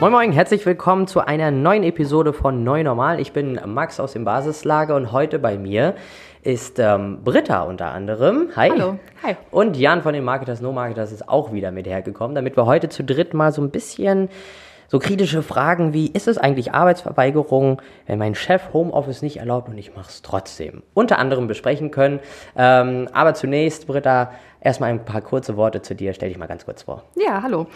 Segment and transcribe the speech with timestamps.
[0.00, 3.18] Moin Moin, herzlich willkommen zu einer neuen Episode von Neu Normal.
[3.18, 5.96] Ich bin Max aus dem Basislager und heute bei mir
[6.44, 8.50] ist ähm, Britta unter anderem.
[8.54, 8.70] Hi.
[8.70, 9.00] Hallo.
[9.24, 9.34] Hi.
[9.50, 12.88] Und Jan von den Marketers No Marketers ist auch wieder mit hergekommen, damit wir heute
[12.88, 14.28] zu dritt mal so ein bisschen
[14.88, 19.78] so kritische Fragen wie, ist es eigentlich Arbeitsverweigerung, wenn mein Chef Homeoffice nicht erlaubt und
[19.78, 22.20] ich mache es trotzdem, unter anderem besprechen können.
[22.56, 26.14] Ähm, aber zunächst, Britta, erstmal ein paar kurze Worte zu dir.
[26.14, 27.04] Stell dich mal ganz kurz vor.
[27.16, 27.66] Ja, hallo.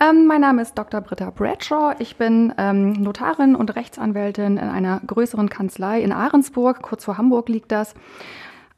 [0.00, 1.00] Ähm, mein Name ist Dr.
[1.00, 1.94] Britta Bradshaw.
[2.00, 6.82] Ich bin ähm, Notarin und Rechtsanwältin in einer größeren Kanzlei in Ahrensburg.
[6.82, 7.94] Kurz vor Hamburg liegt das.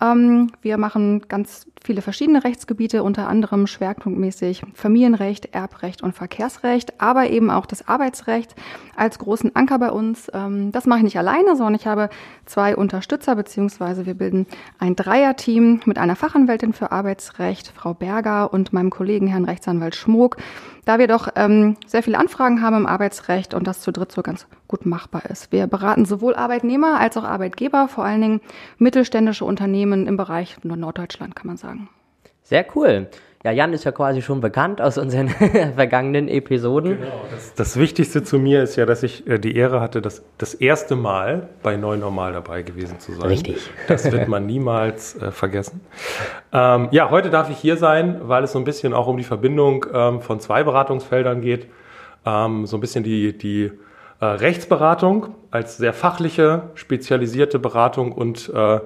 [0.00, 7.30] Ähm, wir machen ganz viele verschiedene Rechtsgebiete, unter anderem schwerpunktmäßig Familienrecht, Erbrecht und Verkehrsrecht, aber
[7.30, 8.54] eben auch das Arbeitsrecht
[8.96, 10.30] als großen Anker bei uns.
[10.32, 12.10] Ähm, das mache ich nicht alleine, sondern ich habe
[12.46, 14.46] zwei Unterstützer, beziehungsweise wir bilden
[14.78, 20.36] ein Dreierteam mit einer Fachanwältin für Arbeitsrecht, Frau Berger, und meinem Kollegen, Herrn Rechtsanwalt Schmook,
[20.88, 24.22] da wir doch ähm, sehr viele Anfragen haben im Arbeitsrecht und das zu dritt so
[24.22, 25.52] ganz gut machbar ist.
[25.52, 28.40] Wir beraten sowohl Arbeitnehmer als auch Arbeitgeber, vor allen Dingen
[28.78, 31.90] mittelständische Unternehmen im Bereich Norddeutschland, kann man sagen.
[32.42, 33.08] Sehr cool.
[33.44, 35.28] Ja, Jan ist ja quasi schon bekannt aus unseren
[35.76, 36.98] vergangenen Episoden.
[36.98, 40.24] Genau, das, das, Wichtigste zu mir ist ja, dass ich äh, die Ehre hatte, das,
[40.38, 43.28] das erste Mal bei Neu Normal dabei gewesen zu sein.
[43.28, 43.70] Richtig.
[43.86, 45.82] Das wird man niemals äh, vergessen.
[46.52, 49.24] Ähm, ja, heute darf ich hier sein, weil es so ein bisschen auch um die
[49.24, 51.68] Verbindung ähm, von zwei Beratungsfeldern geht.
[52.26, 53.70] Ähm, so ein bisschen die, die
[54.18, 58.80] äh, Rechtsberatung als sehr fachliche, spezialisierte Beratung und äh,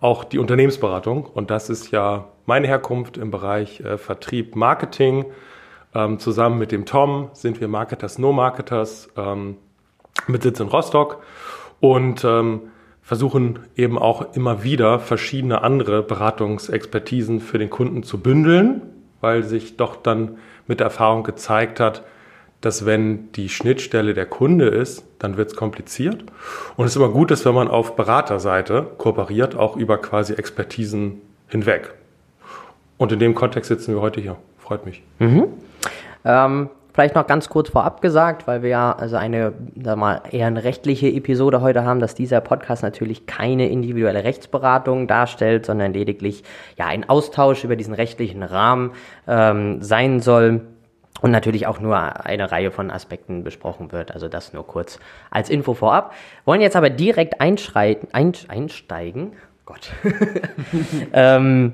[0.00, 1.24] auch die Unternehmensberatung.
[1.24, 5.26] Und das ist ja meine Herkunft im Bereich äh, Vertrieb, Marketing.
[5.94, 9.56] Ähm, zusammen mit dem Tom sind wir Marketers, No Marketers ähm,
[10.26, 11.22] mit Sitz in Rostock
[11.80, 12.62] und ähm,
[13.02, 18.82] versuchen eben auch immer wieder verschiedene andere Beratungsexpertisen für den Kunden zu bündeln,
[19.20, 22.02] weil sich doch dann mit der Erfahrung gezeigt hat,
[22.60, 26.24] dass wenn die Schnittstelle der Kunde ist, dann wird es kompliziert.
[26.76, 31.20] Und es ist immer gut, dass wenn man auf Beraterseite kooperiert, auch über quasi Expertisen
[31.48, 31.94] hinweg.
[32.98, 34.36] Und in dem Kontext sitzen wir heute hier.
[34.58, 35.02] Freut mich.
[35.18, 35.48] Mhm.
[36.24, 40.46] Ähm, vielleicht noch ganz kurz vorab gesagt, weil wir ja also eine sag mal, eher
[40.46, 46.42] eine rechtliche Episode heute haben, dass dieser Podcast natürlich keine individuelle Rechtsberatung darstellt, sondern lediglich
[46.78, 48.92] ja ein Austausch über diesen rechtlichen Rahmen
[49.28, 50.62] ähm, sein soll
[51.20, 54.12] und natürlich auch nur eine Reihe von Aspekten besprochen wird.
[54.12, 54.98] Also das nur kurz
[55.30, 56.14] als Info vorab.
[56.44, 58.08] Wollen jetzt aber direkt einsteigen.
[58.12, 59.32] einsteigen.
[59.64, 59.92] Gott.
[61.12, 61.72] ähm,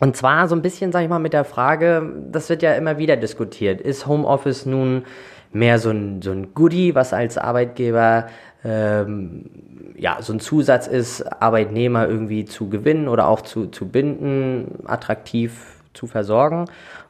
[0.00, 2.98] und zwar so ein bisschen, sag ich mal, mit der Frage, das wird ja immer
[2.98, 3.80] wieder diskutiert.
[3.82, 5.04] Ist Homeoffice nun
[5.52, 8.26] mehr so ein, so ein Goodie, was als Arbeitgeber
[8.64, 9.44] ähm,
[9.96, 15.76] ja, so ein Zusatz ist, Arbeitnehmer irgendwie zu gewinnen oder auch zu, zu binden, attraktiv
[15.92, 16.64] zu versorgen?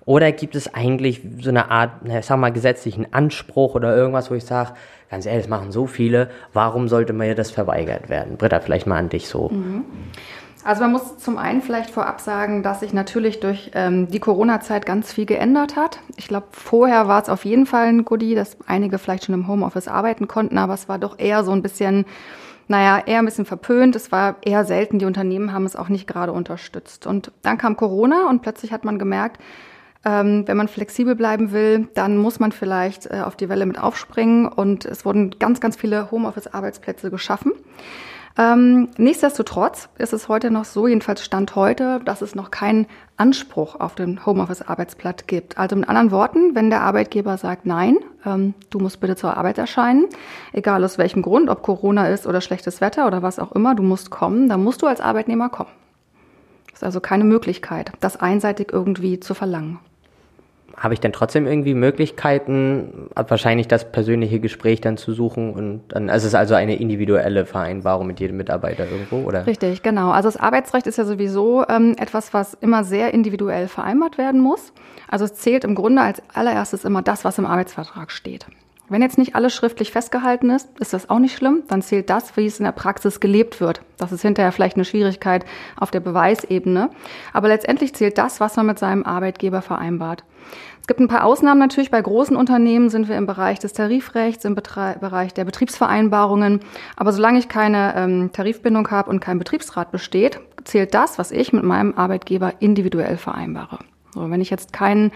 [0.05, 4.35] Oder gibt es eigentlich so eine Art, ich sag mal, gesetzlichen Anspruch oder irgendwas, wo
[4.35, 4.73] ich sage,
[5.11, 8.37] ganz ehrlich, das machen so viele, warum sollte mir das verweigert werden?
[8.37, 9.51] Britta, vielleicht mal an dich so.
[9.51, 9.85] Mhm.
[10.65, 14.85] Also man muss zum einen vielleicht vorab sagen, dass sich natürlich durch ähm, die Corona-Zeit
[14.85, 16.01] ganz viel geändert hat.
[16.17, 19.49] Ich glaube, vorher war es auf jeden Fall ein Goodie, dass einige vielleicht schon im
[19.49, 22.05] Homeoffice arbeiten konnten, aber es war doch eher so ein bisschen,
[22.69, 23.97] naja, eher ein bisschen verpönt.
[23.97, 27.07] Es war eher selten, die Unternehmen haben es auch nicht gerade unterstützt.
[27.07, 29.41] Und dann kam Corona und plötzlich hat man gemerkt,
[30.05, 33.79] ähm, wenn man flexibel bleiben will, dann muss man vielleicht äh, auf die Welle mit
[33.79, 37.53] aufspringen und es wurden ganz, ganz viele Homeoffice-Arbeitsplätze geschaffen.
[38.41, 42.87] Ähm, nichtsdestotrotz ist es heute noch so, jedenfalls Stand heute, dass es noch keinen
[43.19, 45.59] Anspruch auf den Homeoffice-Arbeitsplatz gibt.
[45.59, 49.59] Also mit anderen Worten, wenn der Arbeitgeber sagt, nein, ähm, du musst bitte zur Arbeit
[49.59, 50.07] erscheinen,
[50.55, 53.83] egal aus welchem Grund, ob Corona ist oder schlechtes Wetter oder was auch immer, du
[53.83, 55.71] musst kommen, dann musst du als Arbeitnehmer kommen.
[56.73, 59.81] Ist also keine Möglichkeit, das einseitig irgendwie zu verlangen
[60.77, 66.11] habe ich dann trotzdem irgendwie Möglichkeiten, wahrscheinlich das persönliche Gespräch dann zu suchen und dann,
[66.11, 69.47] also es ist also eine individuelle Vereinbarung mit jedem Mitarbeiter irgendwo, oder?
[69.47, 70.11] Richtig, genau.
[70.11, 74.73] Also das Arbeitsrecht ist ja sowieso ähm, etwas, was immer sehr individuell vereinbart werden muss.
[75.09, 78.47] Also es zählt im Grunde als allererstes immer das, was im Arbeitsvertrag steht.
[78.91, 81.63] Wenn jetzt nicht alles schriftlich festgehalten ist, ist das auch nicht schlimm.
[81.69, 83.83] Dann zählt das, wie es in der Praxis gelebt wird.
[83.99, 85.45] Das ist hinterher vielleicht eine Schwierigkeit
[85.79, 86.91] auf der Beweisebene.
[87.33, 90.25] Aber letztendlich zählt das, was man mit seinem Arbeitgeber vereinbart.
[90.81, 91.93] Es gibt ein paar Ausnahmen natürlich.
[91.93, 96.59] Bei großen Unternehmen sind wir im Bereich des Tarifrechts, im Betre Bereich der Betriebsvereinbarungen.
[96.97, 101.53] Aber solange ich keine ähm, Tarifbindung habe und kein Betriebsrat besteht, zählt das, was ich
[101.53, 103.79] mit meinem Arbeitgeber individuell vereinbare.
[104.13, 105.13] So, wenn ich jetzt keinen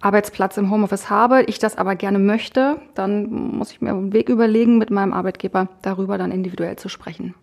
[0.00, 4.28] Arbeitsplatz im Homeoffice habe, ich das aber gerne möchte, dann muss ich mir einen Weg
[4.28, 7.34] überlegen, mit meinem Arbeitgeber darüber dann individuell zu sprechen.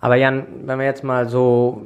[0.00, 1.82] Aber Jan, wenn wir jetzt mal so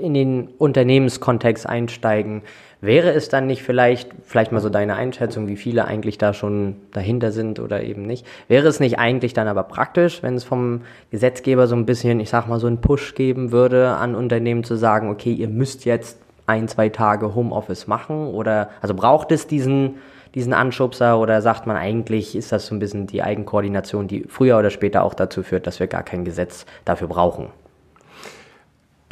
[0.00, 2.42] in den Unternehmenskontext einsteigen,
[2.82, 6.76] wäre es dann nicht vielleicht, vielleicht mal so deine Einschätzung, wie viele eigentlich da schon
[6.90, 10.82] dahinter sind oder eben nicht, wäre es nicht eigentlich dann aber praktisch, wenn es vom
[11.10, 14.76] Gesetzgeber so ein bisschen, ich sag mal, so einen Push geben würde, an Unternehmen zu
[14.76, 19.96] sagen, okay, ihr müsst jetzt ein, zwei Tage Homeoffice machen oder, also braucht es diesen,
[20.34, 24.58] diesen Anschubser oder sagt man eigentlich, ist das so ein bisschen die Eigenkoordination, die früher
[24.58, 27.48] oder später auch dazu führt, dass wir gar kein Gesetz dafür brauchen?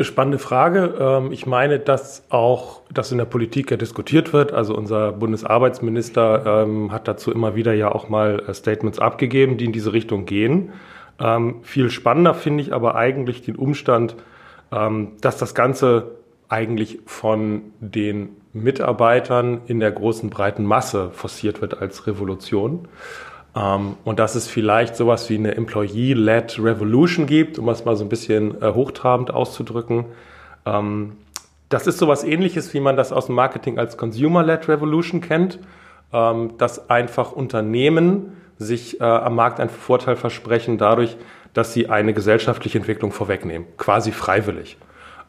[0.00, 0.94] Spannende Frage.
[0.98, 4.52] Ähm, ich meine, dass auch das in der Politik ja diskutiert wird.
[4.52, 9.66] Also unser Bundesarbeitsminister ähm, hat dazu immer wieder ja auch mal äh, Statements abgegeben, die
[9.66, 10.72] in diese Richtung gehen.
[11.18, 14.16] Ähm, viel spannender finde ich aber eigentlich den Umstand,
[15.20, 16.12] dass das Ganze
[16.50, 22.88] eigentlich von den Mitarbeitern in der großen breiten Masse forciert wird als Revolution.
[23.56, 28.04] Ähm, und dass es vielleicht sowas wie eine Employee-led Revolution gibt, um es mal so
[28.04, 30.06] ein bisschen äh, hochtrabend auszudrücken.
[30.66, 31.12] Ähm,
[31.68, 35.60] das ist sowas ähnliches, wie man das aus dem Marketing als Consumer-led Revolution kennt,
[36.12, 41.16] ähm, dass einfach Unternehmen sich äh, am Markt einen Vorteil versprechen dadurch,
[41.54, 44.76] dass sie eine gesellschaftliche Entwicklung vorwegnehmen, quasi freiwillig.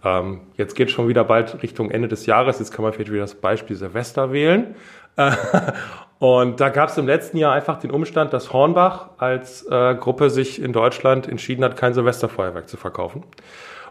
[0.04, 3.22] Ähm, jetzt geht schon wieder bald Richtung Ende des Jahres, jetzt kann man vielleicht wieder
[3.22, 4.76] das Beispiel Silvester wählen.
[6.20, 10.30] Und da gab es im letzten Jahr einfach den Umstand, dass Hornbach als äh, Gruppe
[10.30, 13.24] sich in Deutschland entschieden hat, kein Silvesterfeuerwerk zu verkaufen.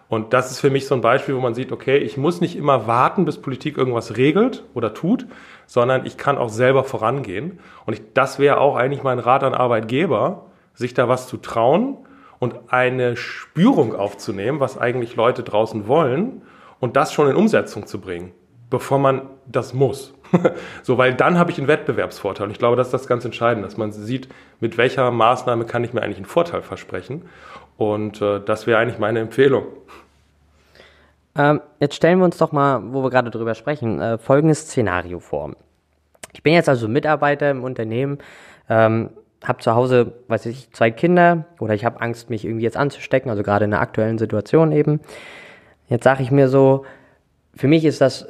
[0.08, 2.56] Und das ist für mich so ein Beispiel, wo man sieht, okay, ich muss nicht
[2.56, 5.26] immer warten, bis Politik irgendwas regelt oder tut,
[5.66, 7.60] sondern ich kann auch selber vorangehen.
[7.86, 11.98] Und ich, das wäre auch eigentlich mein Rat an Arbeitgeber, sich da was zu trauen
[12.40, 16.42] und eine Spürung aufzunehmen, was eigentlich Leute draußen wollen
[16.80, 18.32] und das schon in Umsetzung zu bringen,
[18.70, 20.14] bevor man das muss.
[20.82, 22.46] so, weil dann habe ich einen Wettbewerbsvorteil.
[22.46, 24.28] Und ich glaube, das ist das ganz Entscheidende, dass man sieht,
[24.58, 27.26] mit welcher Maßnahme kann ich mir eigentlich einen Vorteil versprechen.
[27.76, 29.66] Und äh, das wäre eigentlich meine Empfehlung.
[31.36, 35.20] Ähm, jetzt stellen wir uns doch mal, wo wir gerade drüber sprechen, äh, folgendes Szenario
[35.20, 35.54] vor.
[36.32, 38.18] Ich bin jetzt also Mitarbeiter im Unternehmen,
[38.68, 39.10] ähm,
[39.44, 43.30] habe zu Hause, weiß ich, zwei Kinder oder ich habe Angst, mich irgendwie jetzt anzustecken,
[43.30, 45.00] also gerade in der aktuellen Situation eben.
[45.88, 46.84] Jetzt sage ich mir so,
[47.54, 48.26] für mich ist das,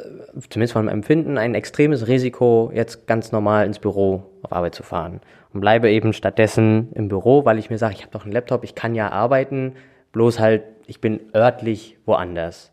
[0.49, 4.83] zumindest von meinem Empfinden, ein extremes Risiko, jetzt ganz normal ins Büro auf Arbeit zu
[4.83, 5.21] fahren.
[5.53, 8.65] Und bleibe eben stattdessen im Büro, weil ich mir sage, ich habe doch einen Laptop,
[8.65, 9.75] ich kann ja arbeiten,
[10.12, 12.73] bloß halt, ich bin örtlich woanders.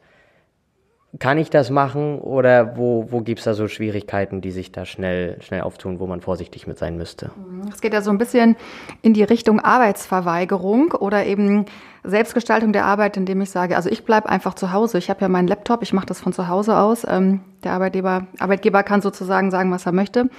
[1.20, 4.86] Kann ich das machen oder wo, wo gibt es da so Schwierigkeiten, die sich da
[4.86, 7.32] schnell, schnell auftun, wo man vorsichtig mit sein müsste?
[7.74, 8.58] Es geht ja so ein bisschen
[9.02, 11.66] in die Richtung Arbeitsverweigerung oder eben
[12.04, 14.98] Selbstgestaltung der Arbeit, indem ich sage, also ich bleibe einfach zu Hause.
[14.98, 17.06] Ich habe ja meinen Laptop, ich mache das von zu Hause aus.
[17.10, 20.30] Ähm, der Arbeitgeber, Arbeitgeber kann sozusagen sagen, was er möchte.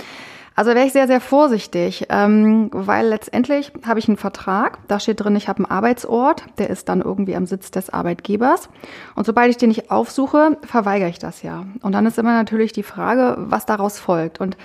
[0.59, 5.21] Also wäre ich sehr, sehr vorsichtig, ähm, weil letztendlich habe ich einen Vertrag, da steht
[5.21, 8.69] drin, ich habe einen Arbeitsort, der ist dann irgendwie am Sitz des Arbeitgebers.
[9.15, 11.65] Und sobald ich den nicht aufsuche, verweigere ich das ja.
[11.81, 14.41] Und dann ist immer natürlich die Frage, was daraus folgt.
[14.41, 14.57] Und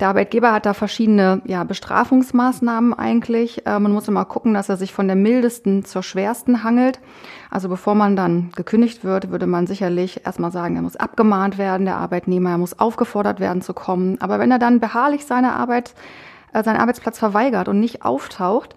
[0.00, 3.66] der Arbeitgeber hat da verschiedene ja, Bestrafungsmaßnahmen eigentlich.
[3.66, 7.00] Äh, man muss immer gucken, dass er sich von der mildesten zur schwersten hangelt.
[7.50, 11.84] Also bevor man dann gekündigt wird, würde man sicherlich erstmal sagen, er muss abgemahnt werden,
[11.84, 14.20] der Arbeitnehmer, er muss aufgefordert werden zu kommen.
[14.20, 15.94] Aber wenn er dann beharrlich seine Arbeit,
[16.54, 18.74] äh, seinen Arbeitsplatz verweigert und nicht auftaucht,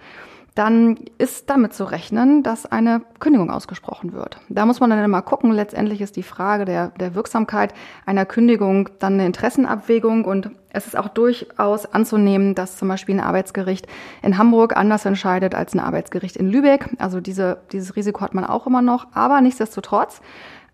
[0.55, 4.39] dann ist damit zu rechnen, dass eine Kündigung ausgesprochen wird.
[4.50, 5.51] Da muss man dann immer gucken.
[5.51, 7.74] Letztendlich ist die Frage der, der Wirksamkeit
[8.05, 13.24] einer Kündigung dann eine Interessenabwägung und es ist auch durchaus anzunehmen, dass zum Beispiel ein
[13.24, 13.88] Arbeitsgericht
[14.22, 16.89] in Hamburg anders entscheidet als ein Arbeitsgericht in Lübeck.
[17.00, 19.07] Also diese, dieses Risiko hat man auch immer noch.
[19.13, 20.22] Aber nichtsdestotrotz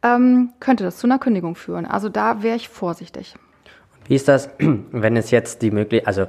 [0.03, 1.85] ähm, könnte das zu einer Kündigung führen.
[1.85, 3.35] Also da wäre ich vorsichtig.
[4.09, 6.25] Wie ist das, wenn es jetzt die Möglichkeit, also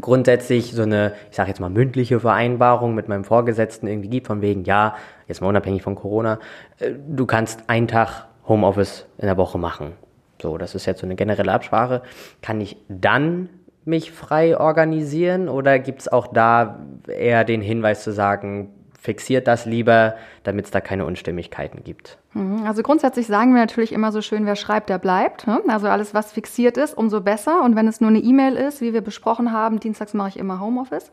[0.00, 4.42] grundsätzlich so eine, ich sage jetzt mal mündliche Vereinbarung mit meinem Vorgesetzten irgendwie gibt, von
[4.42, 4.94] wegen, ja,
[5.26, 6.38] jetzt mal unabhängig von Corona,
[6.78, 9.92] äh, du kannst einen Tag Homeoffice in der Woche machen.
[10.40, 12.02] So, das ist jetzt so eine generelle Absprache.
[12.42, 13.48] Kann ich dann
[13.84, 18.70] mich frei organisieren oder gibt es auch da eher den Hinweis zu sagen,
[19.02, 22.18] fixiert das lieber, damit es da keine Unstimmigkeiten gibt.
[22.34, 22.62] Mhm.
[22.64, 25.48] Also grundsätzlich sagen wir natürlich immer so schön, wer schreibt, der bleibt.
[25.48, 25.60] Ne?
[25.66, 27.64] Also alles, was fixiert ist, umso besser.
[27.64, 30.60] Und wenn es nur eine E-Mail ist, wie wir besprochen haben, dienstags mache ich immer
[30.60, 31.10] Homeoffice.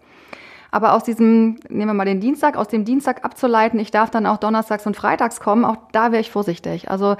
[0.71, 4.25] Aber aus diesem, nehmen wir mal den Dienstag, aus dem Dienstag abzuleiten, ich darf dann
[4.25, 6.91] auch donnerstags und freitags kommen, auch da wäre ich vorsichtig.
[6.91, 7.15] Also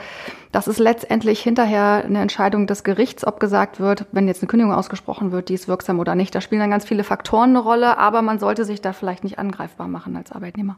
[0.52, 4.74] das ist letztendlich hinterher eine Entscheidung des Gerichts, ob gesagt wird, wenn jetzt eine Kündigung
[4.74, 6.34] ausgesprochen wird, die ist wirksam oder nicht.
[6.36, 9.40] Da spielen dann ganz viele Faktoren eine Rolle, aber man sollte sich da vielleicht nicht
[9.40, 10.78] angreifbar machen als Arbeitnehmer.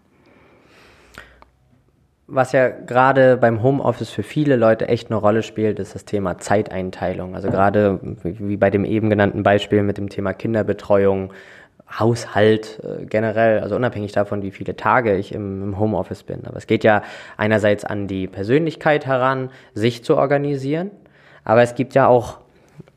[2.34, 6.38] Was ja gerade beim Homeoffice für viele Leute echt eine Rolle spielt, ist das Thema
[6.38, 7.36] Zeiteinteilung.
[7.36, 11.34] Also gerade wie bei dem eben genannten Beispiel mit dem Thema Kinderbetreuung
[11.98, 16.45] Haushalt äh, generell, also unabhängig davon, wie viele Tage ich im, im Homeoffice bin.
[16.45, 17.03] Aber es geht ja
[17.38, 20.91] einerseits an die Persönlichkeit heran, sich zu organisieren,
[21.43, 22.39] aber es gibt ja auch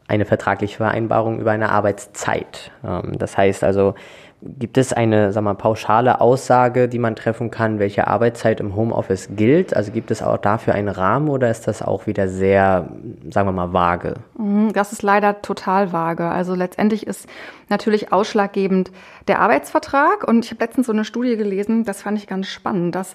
[0.07, 2.71] eine vertragliche Vereinbarung über eine Arbeitszeit.
[2.85, 3.95] Ähm, das heißt also,
[4.43, 9.31] Gibt es eine sag mal, pauschale Aussage, die man treffen kann, welche Arbeitszeit im Homeoffice
[9.35, 9.75] gilt?
[9.75, 12.91] Also gibt es auch dafür einen Rahmen oder ist das auch wieder sehr,
[13.31, 14.15] sagen wir mal, vage?
[14.37, 16.29] Mhm, das ist leider total vage.
[16.29, 17.27] Also letztendlich ist
[17.71, 18.93] natürlich ausschlaggebend
[19.29, 20.29] der Arbeitsvertrag.
[20.29, 23.15] Und ich habe letztens so eine Studie gelesen, das fand ich ganz spannend, dass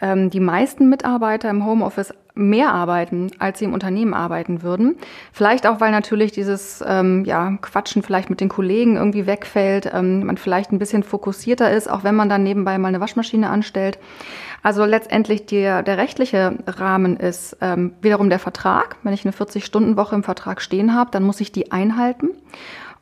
[0.00, 4.96] ähm, die meisten Mitarbeiter im Homeoffice mehr arbeiten, als sie im Unternehmen arbeiten würden.
[5.32, 10.24] Vielleicht auch, weil natürlich dieses ähm, ja, Quatschen vielleicht mit den Kollegen irgendwie wegfällt, ähm,
[10.24, 13.98] man vielleicht ein bisschen fokussierter ist, auch wenn man dann nebenbei mal eine Waschmaschine anstellt.
[14.62, 18.96] Also letztendlich der, der rechtliche Rahmen ist ähm, wiederum der Vertrag.
[19.02, 22.30] Wenn ich eine 40-Stunden-Woche im Vertrag stehen habe, dann muss ich die einhalten.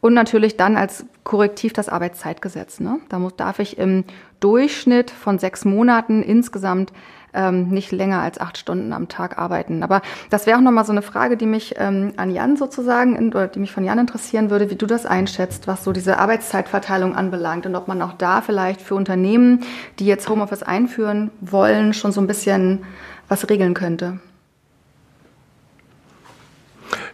[0.00, 2.78] Und natürlich dann als Korrektiv das Arbeitszeitgesetz.
[2.78, 3.00] Ne?
[3.08, 4.04] Da muss, darf ich im
[4.38, 6.92] Durchschnitt von sechs Monaten insgesamt
[7.38, 9.84] ähm, nicht länger als acht Stunden am Tag arbeiten.
[9.84, 13.46] Aber das wäre auch nochmal so eine Frage, die mich ähm, an Jan sozusagen, oder
[13.46, 17.64] die mich von Jan interessieren würde, wie du das einschätzt, was so diese Arbeitszeitverteilung anbelangt
[17.64, 19.60] und ob man auch da vielleicht für Unternehmen,
[20.00, 22.84] die jetzt Homeoffice einführen wollen, schon so ein bisschen
[23.28, 24.18] was regeln könnte.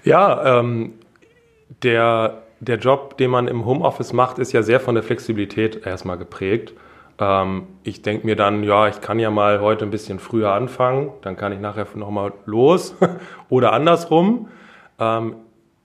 [0.04, 0.94] Ja, ähm,
[1.82, 6.16] der, der Job, den man im Homeoffice macht, ist ja sehr von der Flexibilität erstmal
[6.16, 6.72] geprägt.
[7.18, 11.12] Ähm, ich denke mir dann, ja, ich kann ja mal heute ein bisschen früher anfangen,
[11.22, 12.96] dann kann ich nachher nochmal los
[13.48, 14.48] oder andersrum.
[14.98, 15.36] Ähm,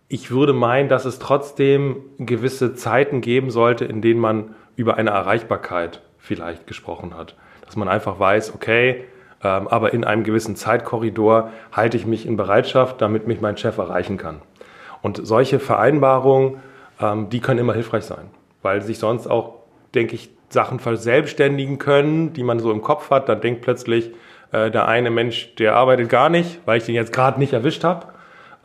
[0.07, 5.11] ich würde meinen, dass es trotzdem gewisse Zeiten geben sollte, in denen man über eine
[5.11, 7.35] Erreichbarkeit vielleicht gesprochen hat.
[7.63, 9.05] Dass man einfach weiß, okay,
[9.43, 13.77] ähm, aber in einem gewissen Zeitkorridor halte ich mich in Bereitschaft, damit mich mein Chef
[13.77, 14.41] erreichen kann.
[15.01, 16.59] Und solche Vereinbarungen,
[16.99, 18.31] ähm, die können immer hilfreich sein,
[18.63, 19.59] weil sich sonst auch,
[19.93, 23.29] denke ich, Sachen verselbstständigen können, die man so im Kopf hat.
[23.29, 24.11] Dann denkt plötzlich
[24.51, 27.83] äh, der eine Mensch, der arbeitet gar nicht, weil ich den jetzt gerade nicht erwischt
[27.83, 28.07] habe.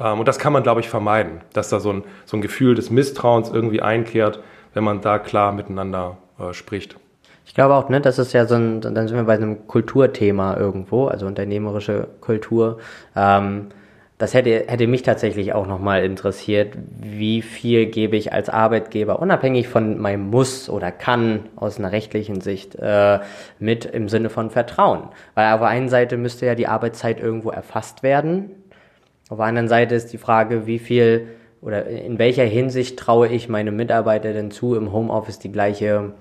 [0.01, 2.75] Ähm, und das kann man, glaube ich, vermeiden, dass da so ein, so ein Gefühl
[2.75, 4.41] des Misstrauens irgendwie einkehrt,
[4.73, 6.97] wenn man da klar miteinander äh, spricht.
[7.47, 10.57] Ich glaube auch, ne, das ist ja so ein, dann sind wir bei einem Kulturthema
[10.57, 12.79] irgendwo, also unternehmerische Kultur.
[13.15, 13.69] Ähm,
[14.19, 19.67] das hätte, hätte mich tatsächlich auch nochmal interessiert, wie viel gebe ich als Arbeitgeber, unabhängig
[19.67, 23.19] von meinem Muss oder Kann aus einer rechtlichen Sicht, äh,
[23.59, 25.09] mit im Sinne von Vertrauen.
[25.35, 28.51] Weil auf der einen Seite müsste ja die Arbeitszeit irgendwo erfasst werden.
[29.31, 31.29] Auf der anderen Seite ist die Frage, wie viel
[31.61, 36.13] oder in welcher Hinsicht traue ich meinem Mitarbeiter denn zu, im Homeoffice die gleiche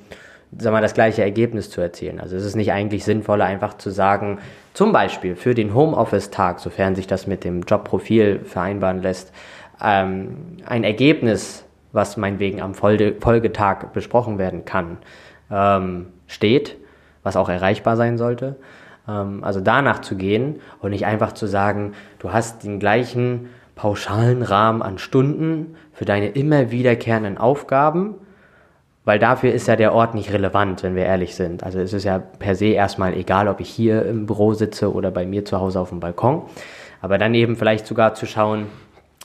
[0.58, 2.20] sag mal, das gleiche Ergebnis zu erzielen.
[2.20, 4.40] Also es ist nicht eigentlich sinnvoller, einfach zu sagen,
[4.74, 9.32] zum Beispiel für den Homeoffice-Tag, sofern sich das mit dem Jobprofil vereinbaren lässt,
[9.82, 14.98] ähm, ein Ergebnis, was meinetwegen am Folge Folgetag besprochen werden kann,
[15.52, 16.78] ähm, steht,
[17.22, 18.56] was auch erreichbar sein sollte.
[19.08, 24.44] Ähm, also danach zu gehen und nicht einfach zu sagen, du hast den gleichen pauschalen
[24.44, 28.16] Rahmen an Stunden für deine immer wiederkehrenden Aufgaben
[29.06, 31.64] weil dafür ist ja der Ort nicht relevant, wenn wir ehrlich sind.
[31.64, 35.12] Also es ist ja per se erstmal egal, ob ich hier im Büro sitze oder
[35.12, 36.44] bei mir zu Hause auf dem Balkon.
[37.02, 38.68] Aber dann eben vielleicht sogar zu schauen,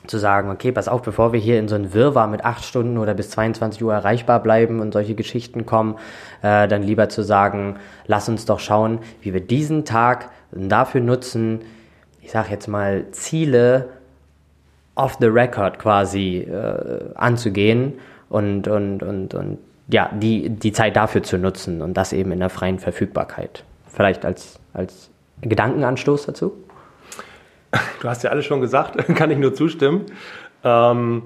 [0.07, 2.99] zu sagen, okay, pass auf, bevor wir hier in so ein Wirrwarr mit acht Stunden
[2.99, 5.97] oder bis 22 Uhr erreichbar bleiben und solche Geschichten kommen,
[6.43, 11.61] äh, dann lieber zu sagen, lass uns doch schauen, wie wir diesen Tag dafür nutzen,
[12.23, 13.89] ich sag jetzt mal, Ziele
[14.95, 17.95] off the record quasi äh, anzugehen
[18.29, 19.59] und, und, und, und
[19.89, 23.65] ja, die, die Zeit dafür zu nutzen und das eben in der freien Verfügbarkeit.
[23.87, 26.53] Vielleicht als, als Gedankenanstoß dazu?
[28.01, 30.07] Du hast ja alles schon gesagt, kann ich nur zustimmen.
[30.63, 31.23] Ähm,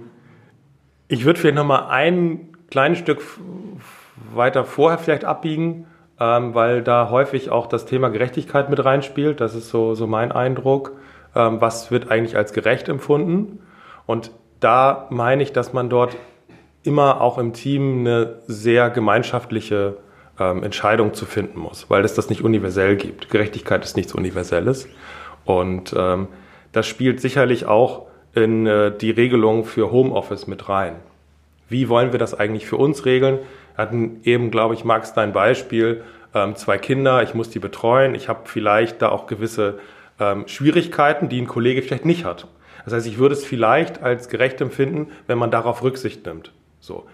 [1.08, 3.20] ich würde vielleicht nochmal ein kleines Stück
[4.32, 5.86] weiter vorher vielleicht abbiegen,
[6.20, 9.40] ähm, weil da häufig auch das Thema Gerechtigkeit mit reinspielt.
[9.40, 10.92] Das ist so, so mein Eindruck.
[11.34, 13.60] Ähm, was wird eigentlich als gerecht empfunden?
[14.06, 16.16] Und da meine ich, dass man dort
[16.84, 19.96] immer auch im Team eine sehr gemeinschaftliche
[20.38, 23.30] ähm, Entscheidung zu finden muss, weil es das nicht universell gibt.
[23.30, 24.88] Gerechtigkeit ist nichts Universelles.
[25.44, 26.28] Und ähm,
[26.72, 30.96] das spielt sicherlich auch in äh, die Regelung für Homeoffice mit rein.
[31.68, 33.38] Wie wollen wir das eigentlich für uns regeln?
[33.76, 36.02] Wir hatten eben, glaube ich, Max, dein Beispiel,
[36.34, 39.78] ähm, zwei Kinder, ich muss die betreuen, ich habe vielleicht da auch gewisse
[40.18, 42.46] ähm, Schwierigkeiten, die ein Kollege vielleicht nicht hat.
[42.84, 46.52] Das heißt, ich würde es vielleicht als gerecht empfinden, wenn man darauf Rücksicht nimmt.
[46.82, 47.04] So.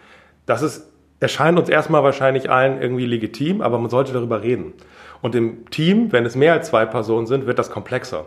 [0.46, 4.72] Das ist, erscheint uns erstmal wahrscheinlich allen irgendwie legitim, aber man sollte darüber reden.
[5.20, 8.26] Und im Team, wenn es mehr als zwei Personen sind, wird das komplexer.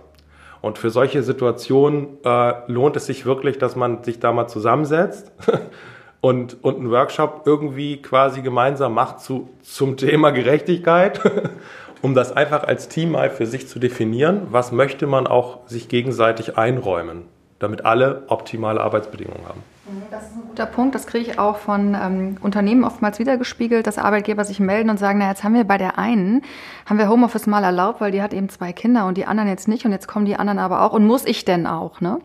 [0.62, 5.32] Und für solche Situationen äh, lohnt es sich wirklich, dass man sich da mal zusammensetzt
[6.22, 11.20] und, und einen Workshop irgendwie quasi gemeinsam macht zu, zum Thema Gerechtigkeit,
[12.04, 15.90] um das einfach als Team mal für sich zu definieren, was möchte man auch sich
[15.90, 17.24] gegenseitig einräumen,
[17.58, 19.64] damit alle optimale Arbeitsbedingungen haben.
[20.10, 20.96] Das ist ein guter Punkt.
[20.96, 25.20] Das kriege ich auch von ähm, Unternehmen oftmals wiedergespiegelt, dass Arbeitgeber sich melden und sagen,
[25.20, 26.44] na jetzt haben wir bei der einen,
[26.86, 29.68] haben wir Homeoffice mal erlaubt, weil die hat eben zwei Kinder und die anderen jetzt
[29.68, 32.20] nicht und jetzt kommen die anderen aber auch und muss ich denn auch, ne?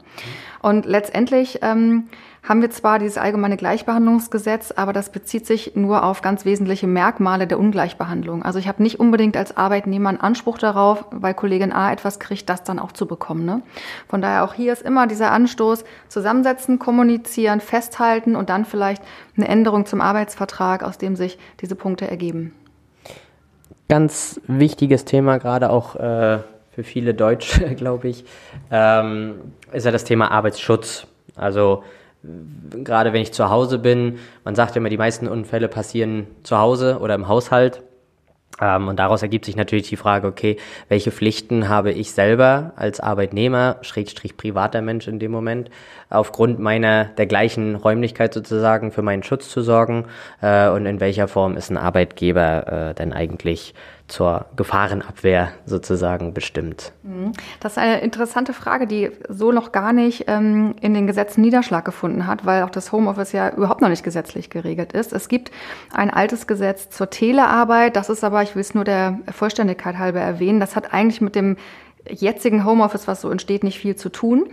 [0.62, 2.08] Und letztendlich ähm,
[2.46, 7.48] haben wir zwar dieses allgemeine Gleichbehandlungsgesetz, aber das bezieht sich nur auf ganz wesentliche Merkmale
[7.48, 8.44] der Ungleichbehandlung.
[8.44, 12.48] Also ich habe nicht unbedingt als Arbeitnehmer einen Anspruch darauf, weil Kollegin A etwas kriegt,
[12.48, 13.44] das dann auch zu bekommen.
[13.44, 13.62] Ne?
[14.08, 19.02] Von daher auch hier ist immer dieser Anstoß, zusammensetzen, kommunizieren, festhalten und dann vielleicht
[19.36, 22.54] eine Änderung zum Arbeitsvertrag, aus dem sich diese Punkte ergeben.
[23.88, 26.38] Ganz wichtiges Thema, gerade auch äh,
[26.70, 28.24] für viele Deutsche, glaube ich,
[28.70, 29.34] ähm,
[29.72, 31.08] ist ja das Thema Arbeitsschutz.
[31.34, 31.82] Also
[32.84, 36.98] gerade wenn ich zu Hause bin, man sagt immer, die meisten Unfälle passieren zu Hause
[37.00, 37.82] oder im Haushalt.
[38.60, 40.56] Ähm, und daraus ergibt sich natürlich die Frage, okay,
[40.88, 45.70] welche Pflichten habe ich selber als Arbeitnehmer, Schrägstrich privater Mensch in dem Moment,
[46.08, 50.06] aufgrund meiner, der gleichen Räumlichkeit sozusagen für meinen Schutz zu sorgen
[50.40, 53.74] äh, und in welcher Form ist ein Arbeitgeber äh, denn eigentlich
[54.08, 56.92] zur Gefahrenabwehr sozusagen bestimmt?
[57.02, 57.32] Mhm.
[57.60, 61.84] Das ist eine interessante Frage, die so noch gar nicht ähm, in den Gesetzen Niederschlag
[61.84, 65.12] gefunden hat, weil auch das Homeoffice ja überhaupt noch nicht gesetzlich geregelt ist.
[65.12, 65.50] Es gibt
[65.92, 70.20] ein altes Gesetz zur Telearbeit, das ist aber, ich will es nur der Vollständigkeit halber
[70.20, 71.56] erwähnen, das hat eigentlich mit dem
[72.08, 74.46] jetzigen Homeoffice, was so entsteht, nicht viel zu tun.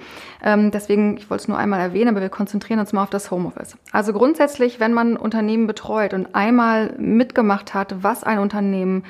[0.44, 3.32] Ähm, deswegen, ich wollte es nur einmal erwähnen, aber wir konzentrieren uns mal auf das
[3.32, 3.78] Homeoffice.
[3.92, 9.04] Also grundsätzlich, wenn man Unternehmen betreut und einmal mitgemacht hat, was ein Unternehmen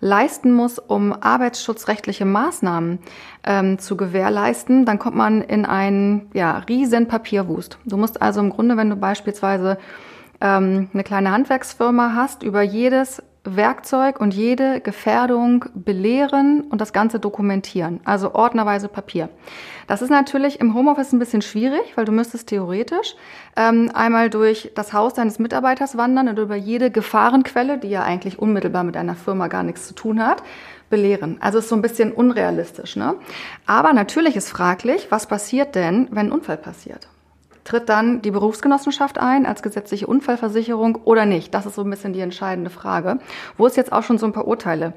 [0.00, 2.98] leisten muss, um arbeitsschutzrechtliche Maßnahmen
[3.44, 7.78] ähm, zu gewährleisten, dann kommt man in einen ja, riesen Papierwust.
[7.84, 9.78] Du musst also im Grunde, wenn du beispielsweise
[10.40, 17.18] ähm, eine kleine Handwerksfirma hast, über jedes Werkzeug und jede Gefährdung belehren und das Ganze
[17.18, 19.30] dokumentieren, also ordnerweise Papier.
[19.86, 23.16] Das ist natürlich im Homeoffice ein bisschen schwierig, weil du müsstest theoretisch
[23.56, 28.38] ähm, einmal durch das Haus deines Mitarbeiters wandern und über jede Gefahrenquelle, die ja eigentlich
[28.38, 30.42] unmittelbar mit einer Firma gar nichts zu tun hat,
[30.90, 31.38] belehren.
[31.40, 32.96] Also ist so ein bisschen unrealistisch.
[32.96, 33.14] Ne?
[33.64, 37.08] Aber natürlich ist fraglich, was passiert denn, wenn ein Unfall passiert?
[37.70, 41.54] Tritt dann die Berufsgenossenschaft ein als gesetzliche Unfallversicherung oder nicht?
[41.54, 43.18] Das ist so ein bisschen die entscheidende Frage,
[43.56, 44.92] wo es jetzt auch schon so ein paar Urteile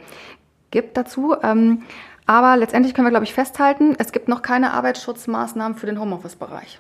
[0.72, 1.36] gibt dazu.
[1.44, 1.84] Ähm,
[2.26, 6.80] aber letztendlich können wir, glaube ich, festhalten, es gibt noch keine Arbeitsschutzmaßnahmen für den Homeoffice-Bereich.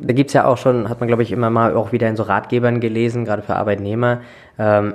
[0.00, 2.16] Da gibt es ja auch schon, hat man, glaube ich, immer mal auch wieder in
[2.16, 4.20] so Ratgebern gelesen, gerade für Arbeitnehmer.
[4.58, 4.94] Ähm,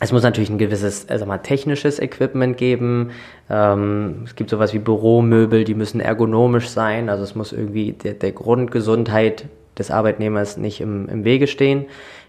[0.00, 3.12] es muss natürlich ein gewisses also mal, technisches Equipment geben.
[3.48, 7.08] Ähm, es gibt sowas wie Büromöbel, die müssen ergonomisch sein.
[7.08, 9.46] Also es muss irgendwie der, der Grundgesundheit
[9.78, 11.86] des Arbeitnehmers nicht im, im Wege stehen.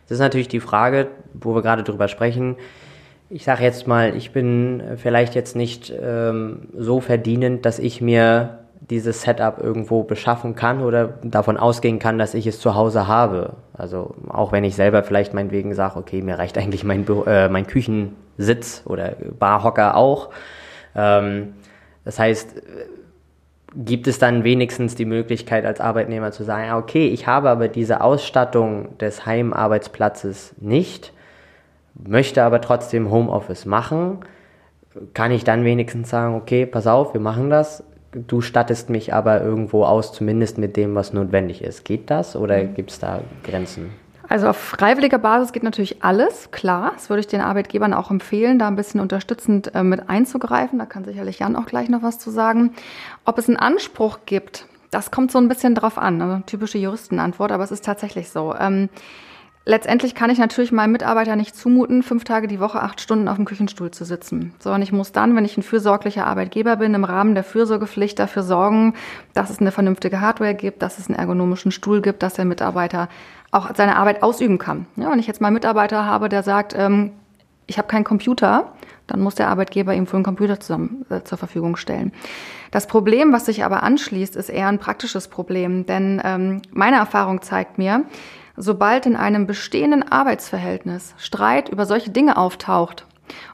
[0.07, 2.55] Das ist natürlich die Frage, wo wir gerade drüber sprechen.
[3.29, 8.59] Ich sage jetzt mal, ich bin vielleicht jetzt nicht ähm, so verdienend, dass ich mir
[8.89, 13.53] dieses Setup irgendwo beschaffen kann oder davon ausgehen kann, dass ich es zu Hause habe.
[13.73, 17.67] Also auch wenn ich selber vielleicht meinetwegen sage, okay, mir reicht eigentlich mein, äh, mein
[17.67, 20.29] Küchensitz oder Barhocker auch.
[20.95, 21.53] Ähm,
[22.05, 22.55] das heißt,
[23.75, 28.01] gibt es dann wenigstens die Möglichkeit als Arbeitnehmer zu sagen, okay, ich habe aber diese
[28.01, 31.13] Ausstattung des Heimarbeitsplatzes nicht,
[31.93, 34.19] möchte aber trotzdem Homeoffice machen,
[35.13, 37.83] kann ich dann wenigstens sagen, okay, pass auf, wir machen das,
[38.25, 41.85] du stattest mich aber irgendwo aus, zumindest mit dem, was notwendig ist.
[41.85, 42.73] Geht das oder mhm.
[42.75, 43.91] gibt es da Grenzen?
[44.29, 46.91] Also auf freiwilliger Basis geht natürlich alles, klar.
[46.95, 50.79] Das würde ich den Arbeitgebern auch empfehlen, da ein bisschen unterstützend äh, mit einzugreifen.
[50.79, 52.73] Da kann sicherlich Jan auch gleich noch was zu sagen.
[53.23, 56.21] Ob es einen Anspruch gibt, das kommt so ein bisschen drauf an.
[56.21, 58.53] Also typische Juristenantwort, aber es ist tatsächlich so.
[58.59, 58.89] Ähm,
[59.67, 63.35] Letztendlich kann ich natürlich meinem Mitarbeiter nicht zumuten, fünf Tage die Woche acht Stunden auf
[63.35, 64.53] dem Küchenstuhl zu sitzen.
[64.59, 68.43] Sondern ich muss dann, wenn ich ein fürsorglicher Arbeitgeber bin, im Rahmen der Fürsorgepflicht dafür
[68.43, 68.93] sorgen,
[69.33, 73.09] dass es eine vernünftige Hardware gibt, dass es einen ergonomischen Stuhl gibt, dass der Mitarbeiter
[73.51, 74.85] auch seine Arbeit ausüben kann.
[74.95, 77.11] Ja, wenn ich jetzt mal einen Mitarbeiter habe, der sagt, ähm,
[77.65, 78.71] ich habe keinen Computer,
[79.05, 82.13] dann muss der Arbeitgeber ihm wohl einen Computer zusammen, äh, zur Verfügung stellen.
[82.71, 87.41] Das Problem, was sich aber anschließt, ist eher ein praktisches Problem, denn ähm, meine Erfahrung
[87.41, 88.05] zeigt mir,
[88.57, 93.05] sobald in einem bestehenden Arbeitsverhältnis Streit über solche Dinge auftaucht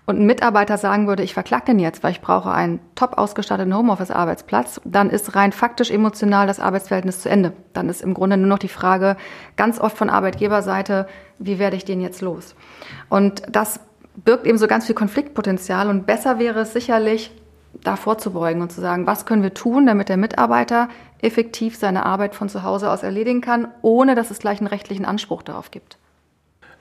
[0.05, 3.75] und ein Mitarbeiter sagen würde, ich verklag den jetzt, weil ich brauche einen top ausgestatteten
[3.75, 7.53] Homeoffice-Arbeitsplatz, dann ist rein faktisch emotional das Arbeitsverhältnis zu Ende.
[7.73, 9.17] Dann ist im Grunde nur noch die Frage,
[9.55, 11.07] ganz oft von Arbeitgeberseite,
[11.39, 12.55] wie werde ich den jetzt los?
[13.09, 13.79] Und das
[14.15, 17.31] birgt eben so ganz viel Konfliktpotenzial und besser wäre es sicherlich,
[17.83, 20.89] da vorzubeugen und zu sagen, was können wir tun, damit der Mitarbeiter
[21.23, 25.05] effektiv seine Arbeit von zu Hause aus erledigen kann, ohne dass es gleich einen rechtlichen
[25.05, 25.97] Anspruch darauf gibt.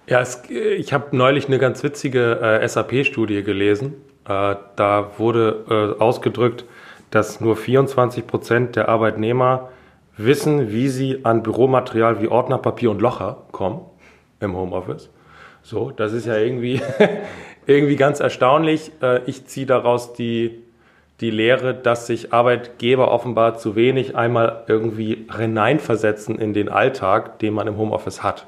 [0.07, 3.94] Ja, es, ich habe neulich eine ganz witzige äh, SAP-Studie gelesen.
[4.24, 6.64] Äh, da wurde äh, ausgedrückt,
[7.11, 9.68] dass nur 24 Prozent der Arbeitnehmer
[10.16, 13.81] wissen, wie sie an Büromaterial wie Ordner, Papier und Locher kommen
[14.40, 15.11] im Homeoffice.
[15.62, 16.81] So, das ist ja irgendwie,
[17.66, 18.90] irgendwie ganz erstaunlich.
[19.00, 20.62] Äh, ich ziehe daraus die,
[21.22, 27.54] die Lehre, dass sich Arbeitgeber offenbar zu wenig einmal irgendwie hineinversetzen in den Alltag, den
[27.54, 28.46] man im Homeoffice hat.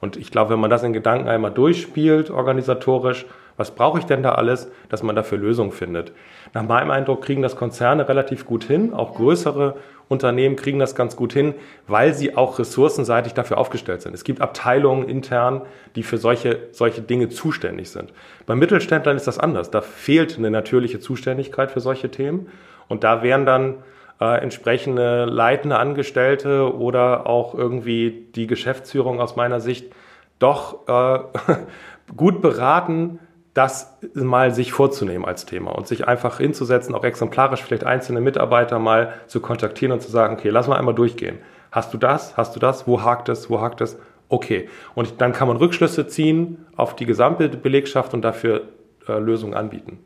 [0.00, 4.22] Und ich glaube, wenn man das in Gedanken einmal durchspielt, organisatorisch, was brauche ich denn
[4.22, 6.12] da alles, dass man dafür Lösungen findet.
[6.54, 9.76] Nach meinem Eindruck kriegen das Konzerne relativ gut hin, auch größere
[10.08, 11.54] Unternehmen kriegen das ganz gut hin,
[11.88, 14.14] weil sie auch ressourcenseitig dafür aufgestellt sind.
[14.14, 15.62] Es gibt Abteilungen intern,
[15.96, 18.12] die für solche, solche Dinge zuständig sind.
[18.46, 19.70] Bei Mittelständlern ist das anders.
[19.70, 22.48] Da fehlt eine natürliche Zuständigkeit für solche Themen.
[22.88, 23.78] Und da wären dann
[24.20, 29.92] äh, entsprechende leitende Angestellte oder auch irgendwie die Geschäftsführung aus meiner Sicht
[30.38, 31.18] doch äh,
[32.16, 33.18] gut beraten,
[33.56, 38.78] das mal sich vorzunehmen als Thema und sich einfach hinzusetzen, auch exemplarisch vielleicht einzelne Mitarbeiter
[38.78, 41.38] mal zu kontaktieren und zu sagen, okay, lass mal einmal durchgehen.
[41.72, 42.36] Hast du das?
[42.36, 42.86] Hast du das?
[42.86, 43.48] Wo hakt es?
[43.48, 43.98] Wo hakt es?
[44.28, 44.68] Okay.
[44.94, 48.62] Und dann kann man Rückschlüsse ziehen auf die gesamte Belegschaft und dafür
[49.08, 50.00] äh, Lösungen anbieten.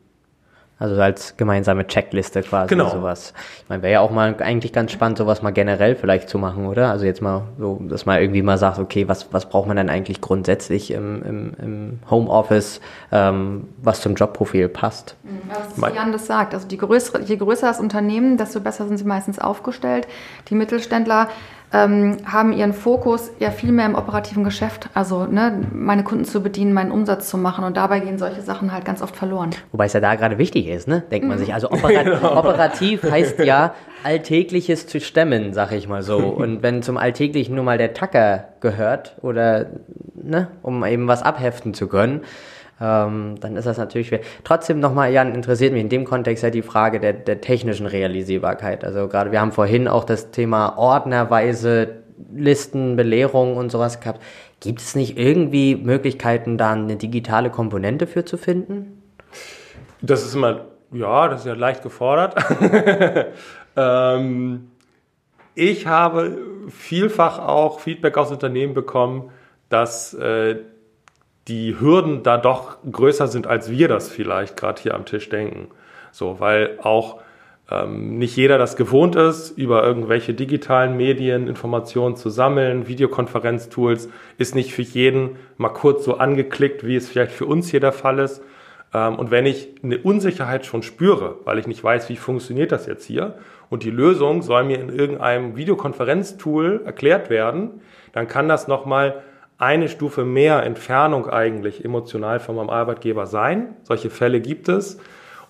[0.80, 2.88] Also als gemeinsame Checkliste quasi genau.
[2.88, 3.34] sowas.
[3.62, 6.66] Ich meine, wäre ja auch mal eigentlich ganz spannend, sowas mal generell vielleicht zu machen,
[6.66, 6.90] oder?
[6.90, 9.90] Also jetzt mal so, dass man irgendwie mal sagt, okay, was, was braucht man denn
[9.90, 12.80] eigentlich grundsätzlich im, im, im Homeoffice,
[13.12, 15.16] ähm, was zum Jobprofil passt.
[15.22, 18.96] Mhm, was Jan das sagt, also die größere, je größer das Unternehmen, desto besser sind
[18.96, 20.08] sie meistens aufgestellt.
[20.48, 21.28] Die Mittelständler
[21.72, 26.42] ähm, haben ihren Fokus ja viel mehr im operativen Geschäft, also ne, meine Kunden zu
[26.42, 29.50] bedienen, meinen Umsatz zu machen und dabei gehen solche Sachen halt ganz oft verloren.
[29.70, 31.02] Wobei es ja da gerade wichtig ist, ne?
[31.10, 31.40] denkt man mhm.
[31.40, 31.54] sich.
[31.54, 32.36] Also operat genau.
[32.36, 36.18] operativ heißt ja Alltägliches zu stemmen, sag ich mal so.
[36.18, 39.66] Und wenn zum Alltäglichen nur mal der Tacker gehört oder
[40.14, 42.22] ne, um eben was abheften zu können,
[42.80, 44.20] ähm, dann ist das natürlich schwer.
[44.44, 48.84] Trotzdem nochmal, Jan, interessiert mich in dem Kontext ja die Frage der, der technischen Realisierbarkeit.
[48.84, 52.00] Also gerade, wir haben vorhin auch das Thema ordnerweise
[52.34, 54.20] Listen, Belehrungen und sowas gehabt.
[54.60, 59.02] Gibt es nicht irgendwie Möglichkeiten, da eine digitale Komponente für zu finden?
[60.02, 62.34] Das ist immer, ja, das ist ja leicht gefordert.
[63.76, 64.70] ähm,
[65.54, 66.38] ich habe
[66.68, 69.30] vielfach auch Feedback aus Unternehmen bekommen,
[69.68, 70.56] dass äh,
[71.50, 75.66] die Hürden da doch größer sind, als wir das vielleicht gerade hier am Tisch denken.
[76.12, 77.20] So, weil auch
[77.68, 82.86] ähm, nicht jeder das gewohnt ist, über irgendwelche digitalen Medien Informationen zu sammeln.
[82.86, 84.08] Videokonferenztools
[84.38, 87.92] ist nicht für jeden mal kurz so angeklickt, wie es vielleicht für uns hier der
[87.92, 88.42] Fall ist.
[88.94, 92.86] Ähm, und wenn ich eine Unsicherheit schon spüre, weil ich nicht weiß, wie funktioniert das
[92.86, 93.34] jetzt hier,
[93.70, 97.80] und die Lösung soll mir in irgendeinem Videokonferenztool erklärt werden,
[98.12, 99.22] dann kann das nochmal
[99.60, 103.76] eine Stufe mehr Entfernung eigentlich emotional von meinem Arbeitgeber sein.
[103.82, 104.98] Solche Fälle gibt es.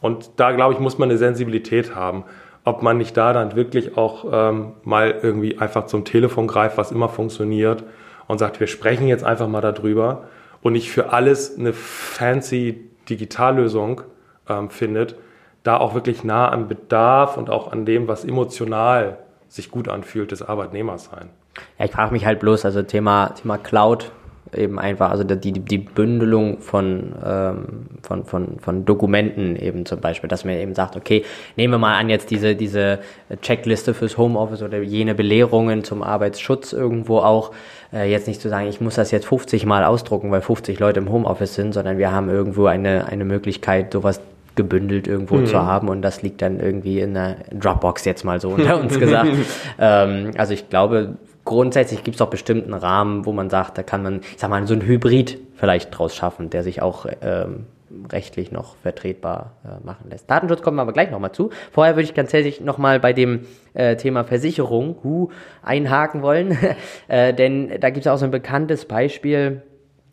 [0.00, 2.24] Und da, glaube ich, muss man eine Sensibilität haben,
[2.64, 6.90] ob man nicht da dann wirklich auch ähm, mal irgendwie einfach zum Telefon greift, was
[6.90, 7.84] immer funktioniert
[8.26, 10.24] und sagt, wir sprechen jetzt einfach mal darüber
[10.60, 14.02] und nicht für alles eine fancy Digitallösung
[14.48, 15.14] ähm, findet,
[15.62, 19.18] da auch wirklich nah am Bedarf und auch an dem, was emotional
[19.48, 21.30] sich gut anfühlt, des Arbeitnehmers sein.
[21.78, 24.12] Ja, ich frage mich halt bloß, also Thema, Thema Cloud
[24.56, 27.64] eben einfach, also die, die Bündelung von, ähm,
[28.02, 31.24] von, von, von Dokumenten eben zum Beispiel, dass man eben sagt, okay,
[31.56, 32.98] nehmen wir mal an jetzt diese, diese
[33.42, 37.52] Checkliste fürs Homeoffice oder jene Belehrungen zum Arbeitsschutz irgendwo auch,
[37.92, 41.00] äh, jetzt nicht zu sagen, ich muss das jetzt 50 Mal ausdrucken, weil 50 Leute
[41.00, 44.20] im Homeoffice sind, sondern wir haben irgendwo eine, eine Möglichkeit, sowas
[44.56, 45.46] gebündelt irgendwo mhm.
[45.46, 48.98] zu haben und das liegt dann irgendwie in einer Dropbox jetzt mal so unter uns
[48.98, 49.30] gesagt.
[49.78, 54.02] ähm, also ich glaube, grundsätzlich gibt es doch bestimmten Rahmen, wo man sagt, da kann
[54.02, 57.66] man, ich sag mal, so ein Hybrid vielleicht draus schaffen, der sich auch ähm,
[58.12, 60.30] rechtlich noch vertretbar äh, machen lässt.
[60.30, 61.50] Datenschutz kommen wir aber gleich nochmal zu.
[61.72, 65.30] Vorher würde ich ganz ehrlich nochmal bei dem äh, Thema Versicherung hu,
[65.62, 66.56] einhaken wollen,
[67.08, 69.62] äh, denn da gibt es auch so ein bekanntes Beispiel,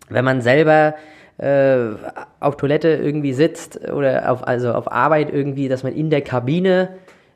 [0.10, 0.96] wenn man selber
[1.38, 1.90] äh,
[2.40, 6.90] auf Toilette irgendwie sitzt oder auf, also auf Arbeit irgendwie, dass man in der Kabine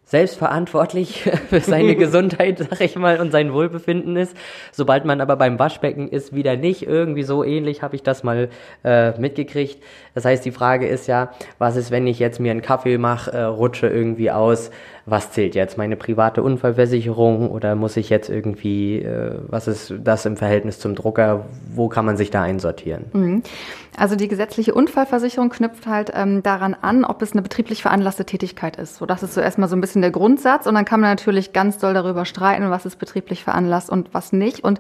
[0.06, 4.36] selbstverantwortlich für seine Gesundheit, sag ich mal, und sein Wohlbefinden ist.
[4.72, 6.84] Sobald man aber beim Waschbecken ist, wieder nicht.
[6.84, 8.50] Irgendwie so ähnlich habe ich das mal
[8.84, 9.82] äh, mitgekriegt.
[10.14, 13.32] Das heißt, die Frage ist ja, was ist, wenn ich jetzt mir einen Kaffee mache,
[13.32, 14.72] äh, rutsche irgendwie aus,
[15.06, 15.78] was zählt jetzt?
[15.78, 20.96] Meine private Unfallversicherung oder muss ich jetzt irgendwie, äh, was ist das im Verhältnis zum
[20.96, 21.46] Drucker?
[21.74, 23.06] Wo kann man sich da einsortieren?
[23.14, 23.44] Mhm.
[23.98, 28.78] Also die gesetzliche Unfallversicherung knüpft halt ähm, daran an, ob es eine betrieblich veranlasste Tätigkeit
[28.78, 28.98] ist.
[28.98, 31.52] So, das ist so erstmal so ein bisschen der Grundsatz und dann kann man natürlich
[31.52, 34.64] ganz doll darüber streiten, was ist betrieblich veranlasst und was nicht.
[34.64, 34.80] Und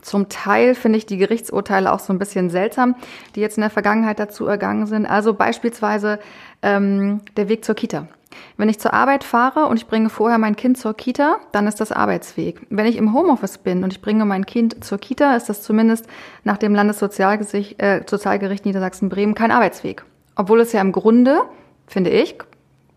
[0.00, 2.94] zum Teil finde ich die Gerichtsurteile auch so ein bisschen seltsam,
[3.34, 5.06] die jetzt in der Vergangenheit dazu ergangen sind.
[5.06, 6.18] Also beispielsweise
[6.62, 8.08] ähm, der Weg zur Kita.
[8.56, 11.80] Wenn ich zur Arbeit fahre und ich bringe vorher mein Kind zur Kita, dann ist
[11.80, 12.60] das Arbeitsweg.
[12.70, 16.06] Wenn ich im Homeoffice bin und ich bringe mein Kind zur Kita, ist das zumindest
[16.44, 20.04] nach dem Landessozialgericht äh, Niedersachsen-Bremen kein Arbeitsweg.
[20.36, 21.42] Obwohl es ja im Grunde,
[21.86, 22.36] finde ich,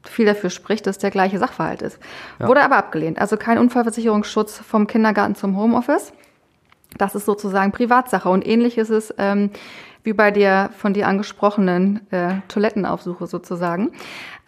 [0.03, 1.99] viel dafür spricht, dass der gleiche Sachverhalt ist.
[2.39, 2.47] Ja.
[2.47, 3.19] Wurde aber abgelehnt.
[3.19, 6.13] Also kein Unfallversicherungsschutz vom Kindergarten zum Homeoffice.
[6.97, 8.29] Das ist sozusagen Privatsache.
[8.29, 9.51] Und ähnlich ist es ähm,
[10.03, 13.91] wie bei der von dir angesprochenen äh, Toilettenaufsuche sozusagen.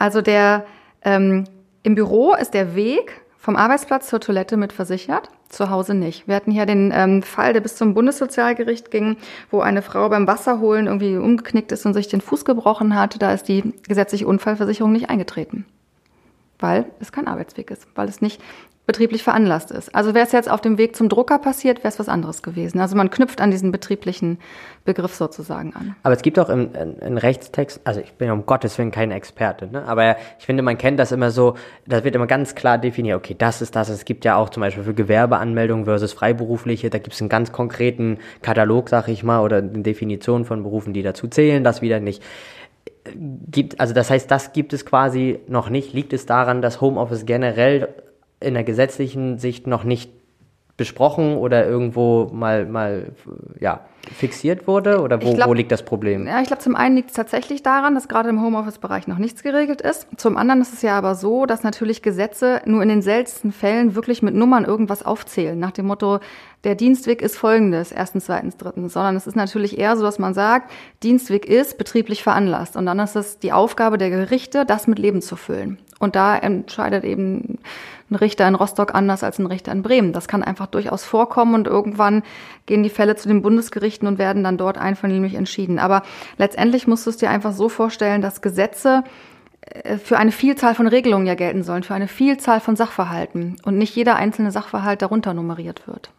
[0.04, 0.66] Also der
[1.06, 1.46] ähm,
[1.82, 6.28] im Büro ist der Weg vom Arbeitsplatz zur Toilette mit versichert, zu Hause nicht.
[6.28, 9.16] Wir hatten hier den ähm, Fall, der bis zum Bundessozialgericht ging,
[9.50, 13.22] wo eine Frau beim Wasserholen irgendwie umgeknickt ist und sich den Fuß gebrochen hat.
[13.22, 15.66] Da ist die gesetzliche Unfallversicherung nicht eingetreten
[16.64, 18.42] weil es kein Arbeitsweg ist, weil es nicht
[18.86, 19.96] betrieblich veranlasst ist.
[19.96, 22.82] Also wäre es jetzt auf dem Weg zum Drucker passiert, wäre es was anderes gewesen.
[22.82, 24.40] Also man knüpft an diesen betrieblichen
[24.84, 25.96] Begriff sozusagen an.
[26.04, 26.70] Aber es gibt auch im,
[27.18, 29.86] Rechtstext, also ich bin um Gottes Willen kein Experte, ne?
[29.88, 31.56] aber ich finde, man kennt das immer so,
[31.88, 33.88] das wird immer ganz klar definiert, okay, das ist das.
[33.88, 37.54] Es gibt ja auch zum Beispiel für Gewerbeanmeldungen versus Freiberufliche, da gibt es einen ganz
[37.54, 42.02] konkreten Katalog, sag ich mal, oder eine Definition von Berufen, die dazu zählen, das wieder
[42.02, 42.22] nicht
[43.52, 45.94] gibt, also das heißt, das gibt es quasi noch nicht.
[45.94, 47.90] Liegt es daran, dass Homeoffice generell
[48.44, 50.12] in der gesetzlichen Sicht noch nicht
[50.76, 53.12] besprochen oder irgendwo mal, mal
[53.60, 55.02] ja, fixiert wurde?
[55.02, 56.26] Oder wo, glaub, wo liegt das Problem?
[56.26, 59.44] Ja, ich glaube, zum einen liegt es tatsächlich daran, dass gerade im Homeoffice-Bereich noch nichts
[59.44, 60.08] geregelt ist.
[60.18, 63.94] Zum anderen ist es ja aber so, dass natürlich Gesetze nur in den seltensten Fällen
[63.94, 65.60] wirklich mit Nummern irgendwas aufzählen.
[65.60, 66.20] Nach dem Motto,
[66.64, 68.94] der Dienstweg ist folgendes, erstens, zweitens, drittens.
[68.94, 70.72] Sondern es ist natürlich eher so, dass man sagt,
[71.04, 72.76] Dienstweg ist betrieblich veranlasst.
[72.76, 75.78] Und dann ist es die Aufgabe der Gerichte, das mit Leben zu füllen.
[76.00, 77.60] Und da entscheidet eben
[78.14, 80.14] ein Richter in Rostock anders als ein Richter in Bremen.
[80.14, 82.24] Das kann einfach durchaus vorkommen und irgendwann
[82.66, 85.80] gehen die Fälle zu den Bundesgerichten und werden dann dort einvernehmlich entschieden.
[85.80, 86.04] Aber
[86.38, 89.04] letztendlich musst du es dir einfach so vorstellen, dass Gesetze
[89.62, 93.78] äh, für eine Vielzahl von Regelungen ja gelten sollen, für eine Vielzahl von Sachverhalten und
[93.78, 96.12] nicht jeder einzelne Sachverhalt darunter nummeriert wird.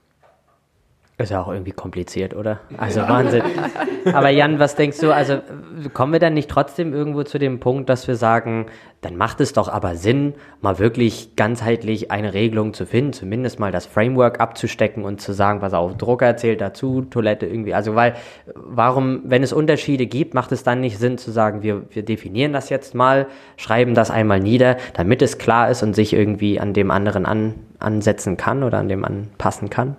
[1.17, 2.59] Ist ja auch irgendwie kompliziert, oder?
[2.77, 3.43] Also Wahnsinn.
[4.13, 5.13] Aber Jan, was denkst du?
[5.15, 5.39] Also
[5.93, 8.67] kommen wir dann nicht trotzdem irgendwo zu dem Punkt, dass wir sagen,
[9.01, 13.71] dann macht es doch aber Sinn, mal wirklich ganzheitlich eine Regelung zu finden, zumindest mal
[13.71, 17.75] das Framework abzustecken und zu sagen, was auf Drucker zählt dazu, Toilette irgendwie.
[17.75, 18.15] Also weil,
[18.53, 22.53] warum, wenn es Unterschiede gibt, macht es dann nicht Sinn zu sagen, wir, wir definieren
[22.53, 26.73] das jetzt mal, schreiben das einmal nieder, damit es klar ist und sich irgendwie an
[26.73, 29.97] dem anderen an, ansetzen kann oder an dem anpassen kann?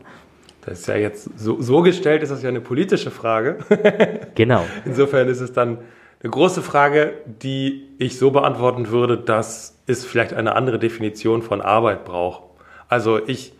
[0.65, 3.57] Das ist ja jetzt so, so gestellt, ist das ja eine politische Frage.
[4.35, 4.65] genau.
[4.83, 5.77] Insofern ist es dann
[6.23, 11.61] eine große Frage, die ich so beantworten würde, dass es vielleicht eine andere Definition von
[11.61, 12.43] Arbeit braucht.
[12.87, 13.53] Also ich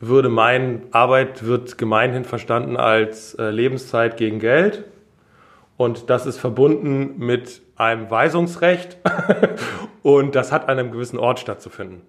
[0.00, 4.84] würde meinen, Arbeit wird gemeinhin verstanden als äh, Lebenszeit gegen Geld.
[5.78, 8.98] Und das ist verbunden mit einem Weisungsrecht.
[10.02, 12.02] und das hat an einem gewissen Ort stattzufinden.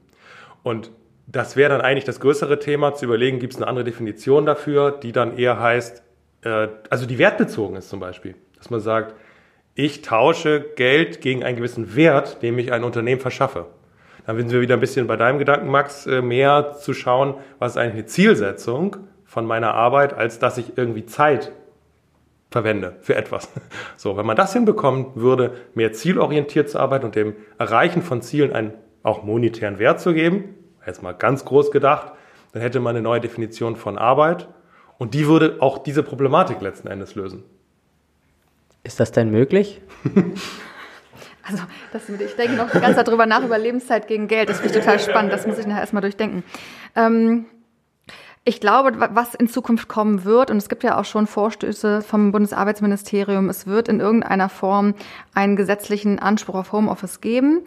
[0.63, 0.91] Und
[1.31, 4.91] das wäre dann eigentlich das größere Thema, zu überlegen, gibt es eine andere Definition dafür,
[4.91, 6.03] die dann eher heißt,
[6.43, 8.35] äh, also die wertbezogen ist zum Beispiel.
[8.57, 9.15] Dass man sagt,
[9.73, 13.67] ich tausche Geld gegen einen gewissen Wert, den ich ein Unternehmen verschaffe.
[14.25, 17.73] Dann sind wir wieder ein bisschen bei deinem Gedanken, Max, äh, mehr zu schauen, was
[17.73, 21.53] ist eigentlich eine Zielsetzung von meiner Arbeit, als dass ich irgendwie Zeit
[22.49, 23.49] verwende für etwas.
[23.95, 28.51] So, wenn man das hinbekommen würde, mehr zielorientiert zu arbeiten und dem Erreichen von Zielen
[28.51, 32.11] einen auch monetären Wert zu geben, jetzt mal ganz groß gedacht,
[32.53, 34.47] dann hätte man eine neue Definition von Arbeit
[34.97, 37.43] und die würde auch diese Problematik letzten Endes lösen.
[38.83, 39.81] Ist das denn möglich?
[41.43, 44.47] Also, das, ich denke noch die ganze Zeit drüber nach, über Lebenszeit gegen Geld.
[44.47, 45.33] Das finde ich total spannend.
[45.33, 46.43] Das muss ich nachher erstmal durchdenken.
[46.95, 47.45] Ähm,
[48.43, 52.31] ich glaube, was in Zukunft kommen wird, und es gibt ja auch schon Vorstöße vom
[52.31, 54.95] Bundesarbeitsministerium, es wird in irgendeiner Form
[55.33, 57.61] einen gesetzlichen Anspruch auf Homeoffice geben.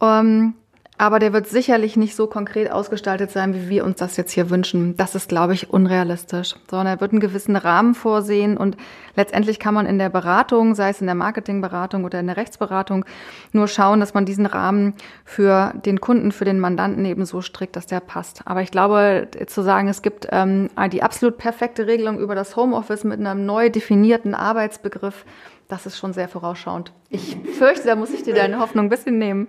[0.00, 0.54] Ähm,
[0.98, 4.50] Aber der wird sicherlich nicht so konkret ausgestaltet sein, wie wir uns das jetzt hier
[4.50, 4.96] wünschen.
[4.96, 6.54] Das ist, glaube ich, unrealistisch.
[6.70, 8.76] Sondern er wird einen gewissen Rahmen vorsehen und
[9.16, 13.04] letztendlich kann man in der Beratung, sei es in der Marketingberatung oder in der Rechtsberatung,
[13.52, 17.74] nur schauen, dass man diesen Rahmen für den Kunden, für den Mandanten eben so strickt,
[17.74, 18.42] dass der passt.
[18.44, 23.04] Aber ich glaube, zu sagen, es gibt ähm, die absolut perfekte Regelung über das Homeoffice
[23.04, 25.24] mit einem neu definierten Arbeitsbegriff,
[25.68, 26.92] das ist schon sehr vorausschauend.
[27.08, 29.48] Ich fürchte, da muss ich dir deine Hoffnung ein bisschen nehmen.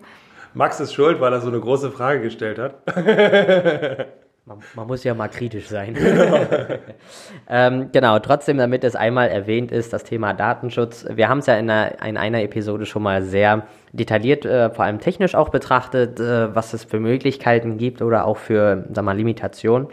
[0.53, 2.75] Max ist schuld, weil er so eine große Frage gestellt hat.
[4.45, 5.95] Man, man, muss ja mal kritisch sein.
[7.49, 11.05] ähm, genau, trotzdem, damit es einmal erwähnt ist, das Thema Datenschutz.
[11.09, 14.83] Wir haben es ja in einer, in einer, Episode schon mal sehr detailliert, äh, vor
[14.83, 19.15] allem technisch auch betrachtet, äh, was es für Möglichkeiten gibt oder auch für, sag mal,
[19.15, 19.87] Limitationen.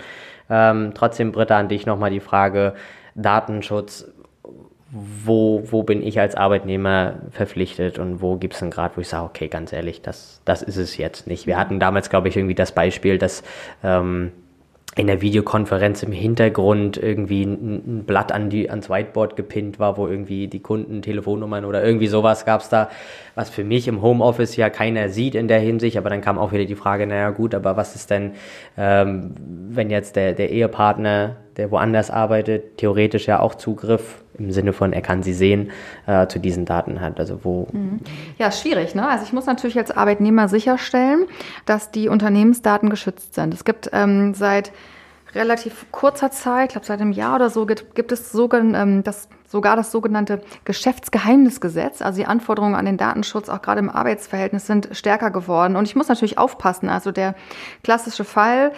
[0.48, 2.74] Ähm, trotzdem, Britta, an dich nochmal die Frage,
[3.14, 4.12] Datenschutz,
[4.92, 9.08] wo, wo bin ich als Arbeitnehmer verpflichtet und wo gibt es einen Grad, wo ich
[9.08, 11.46] sage, okay, ganz ehrlich, das, das ist es jetzt nicht.
[11.46, 13.44] Wir hatten damals, glaube ich, irgendwie das Beispiel, dass
[13.84, 14.32] ähm,
[14.96, 20.08] in der Videokonferenz im Hintergrund irgendwie ein, Blatt an die, ans Whiteboard gepinnt war, wo
[20.08, 22.90] irgendwie die Kunden Telefonnummern oder irgendwie sowas gab es da,
[23.36, 26.50] was für mich im Homeoffice ja keiner sieht in der Hinsicht, aber dann kam auch
[26.50, 28.32] wieder die Frage, naja gut, aber was ist denn,
[28.76, 29.34] ähm,
[29.70, 34.92] wenn jetzt der, der Ehepartner, der woanders arbeitet, theoretisch ja auch Zugriff im Sinne von,
[34.92, 35.70] er kann sie sehen,
[36.06, 37.20] äh, zu diesen Daten hat.
[37.20, 37.68] Also wo.
[37.72, 38.00] Mhm.
[38.38, 38.94] Ja, schwierig.
[38.94, 39.06] Ne?
[39.06, 41.26] Also ich muss natürlich als Arbeitnehmer sicherstellen,
[41.66, 43.54] dass die Unternehmensdaten geschützt sind.
[43.54, 44.72] Es gibt ähm, seit
[45.34, 49.04] relativ kurzer Zeit, ich glaube seit einem Jahr oder so, gibt, gibt es sogar, ähm,
[49.04, 52.02] das, sogar das sogenannte Geschäftsgeheimnisgesetz.
[52.02, 55.76] Also die Anforderungen an den Datenschutz, auch gerade im Arbeitsverhältnis, sind stärker geworden.
[55.76, 56.88] Und ich muss natürlich aufpassen.
[56.88, 57.34] Also der
[57.84, 58.72] klassische Fall,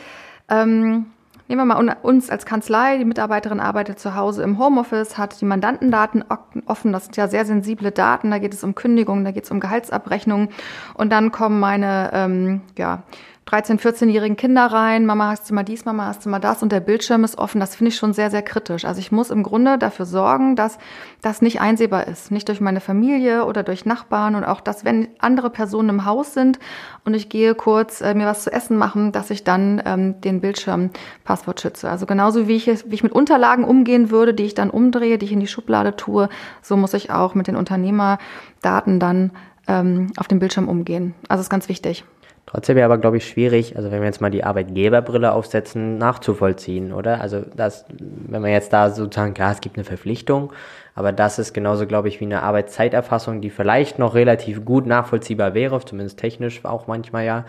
[0.48, 1.06] ähm,
[1.48, 5.44] Nehmen wir mal uns als Kanzlei, die Mitarbeiterin arbeitet zu Hause im Homeoffice, hat die
[5.44, 6.24] Mandantendaten
[6.66, 9.50] offen, das sind ja sehr sensible Daten, da geht es um Kündigungen, da geht es
[9.50, 10.48] um Gehaltsabrechnungen.
[10.94, 13.02] Und dann kommen meine ähm, ja,
[13.46, 16.70] 13-, 14-jährigen Kinder rein, Mama hast du mal dies, Mama hast du mal das und
[16.70, 17.60] der Bildschirm ist offen.
[17.60, 18.84] Das finde ich schon sehr, sehr kritisch.
[18.84, 20.78] Also ich muss im Grunde dafür sorgen, dass
[21.22, 22.30] das nicht einsehbar ist.
[22.30, 26.34] Nicht durch meine Familie oder durch Nachbarn und auch, dass wenn andere Personen im Haus
[26.34, 26.60] sind
[27.04, 30.40] und ich gehe kurz äh, mir was zu essen machen, dass ich dann ähm, den
[30.40, 30.90] Bildschirm
[31.24, 31.90] Passwort schütze.
[31.90, 35.26] Also genauso wie ich, wie ich mit Unterlagen umgehen würde, die ich dann umdrehe, die
[35.26, 36.28] ich in die Schublade tue,
[36.62, 39.32] so muss ich auch mit den Unternehmerdaten dann
[39.66, 41.14] ähm, auf dem Bildschirm umgehen.
[41.28, 42.04] Also ist ganz wichtig.
[42.46, 46.92] Trotzdem wäre aber, glaube ich, schwierig, also wenn wir jetzt mal die Arbeitgeberbrille aufsetzen, nachzuvollziehen,
[46.92, 47.20] oder?
[47.20, 50.52] Also das, wenn man jetzt da sozusagen, klar, es gibt eine Verpflichtung,
[50.94, 55.54] aber das ist genauso, glaube ich, wie eine Arbeitszeiterfassung, die vielleicht noch relativ gut nachvollziehbar
[55.54, 57.44] wäre, zumindest technisch auch manchmal ja.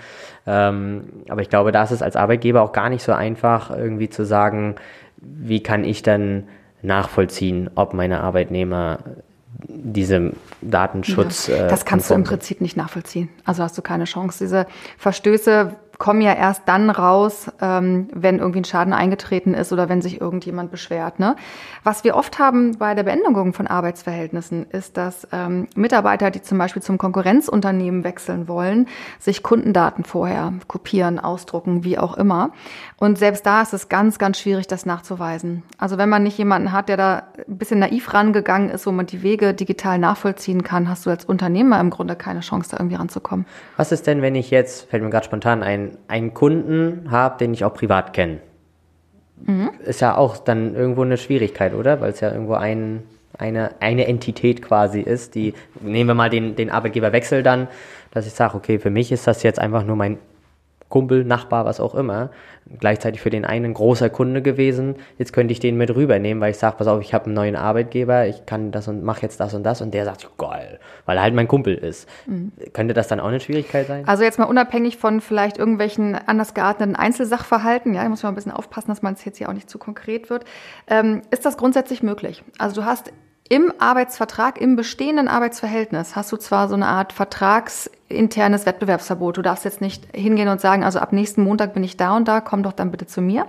[0.46, 4.10] Ähm, aber ich glaube, da ist es als Arbeitgeber auch gar nicht so einfach, irgendwie
[4.10, 4.76] zu sagen,
[5.18, 6.44] wie kann ich dann
[6.82, 9.00] nachvollziehen, ob meine Arbeitnehmer
[9.68, 11.48] diesem Datenschutz.
[11.48, 13.30] Ja, das kannst äh, du im Prinzip nicht nachvollziehen.
[13.46, 14.44] Also hast du keine Chance.
[14.44, 19.90] Diese Verstöße kommen ja erst dann raus, ähm, wenn irgendwie ein Schaden eingetreten ist oder
[19.90, 21.20] wenn sich irgendjemand beschwert.
[21.20, 21.36] Ne?
[21.84, 26.58] Was wir oft haben bei der Beendigung von Arbeitsverhältnissen, ist, dass ähm, Mitarbeiter, die zum
[26.58, 28.88] Beispiel zum Konkurrenzunternehmen wechseln wollen,
[29.20, 32.52] sich Kundendaten vorher kopieren, ausdrucken, wie auch immer.
[32.98, 35.64] Und selbst da ist es ganz, ganz schwierig, das nachzuweisen.
[35.78, 39.06] Also wenn man nicht jemanden hat, der da ein bisschen naiv rangegangen ist, wo man
[39.06, 42.96] die Wege digital nachvollziehen kann, hast du als Unternehmer im Grunde keine Chance, da irgendwie
[42.96, 43.46] ranzukommen.
[43.78, 47.54] Was ist denn, wenn ich jetzt, fällt mir gerade spontan ein, einen Kunden habe, den
[47.54, 48.40] ich auch privat kenne.
[49.46, 49.72] Mhm.
[49.86, 52.02] Ist ja auch dann irgendwo eine Schwierigkeit, oder?
[52.02, 53.04] Weil es ja irgendwo ein,
[53.38, 57.68] eine, eine Entität quasi ist, die, nehmen wir mal den, den Arbeitgeberwechsel dann,
[58.12, 60.18] dass ich sage, okay, für mich ist das jetzt einfach nur mein
[60.94, 62.30] Kumpel, Nachbar, was auch immer,
[62.80, 64.94] gleichzeitig für den einen großer Kunde gewesen.
[65.18, 67.56] Jetzt könnte ich den mit rübernehmen, weil ich sage, pass auf, ich habe einen neuen
[67.56, 71.18] Arbeitgeber, ich kann das und mache jetzt das und das und der sagt, geil, weil
[71.18, 72.08] er halt mein Kumpel ist.
[72.28, 72.52] Mhm.
[72.74, 74.08] Könnte das dann auch eine Schwierigkeit sein?
[74.08, 78.36] Also jetzt mal unabhängig von vielleicht irgendwelchen anders gearteten Einzelsachverhalten, ja, ich muss mal ein
[78.36, 80.46] bisschen aufpassen, dass man es jetzt hier auch nicht zu konkret wird,
[80.86, 82.44] ähm, ist das grundsätzlich möglich.
[82.60, 83.12] Also du hast
[83.50, 89.38] im Arbeitsvertrag, im bestehenden Arbeitsverhältnis hast du zwar so eine Art vertragsinternes Wettbewerbsverbot.
[89.38, 92.28] Du darfst jetzt nicht hingehen und sagen, also ab nächsten Montag bin ich da und
[92.28, 93.46] da, komm doch dann bitte zu mir.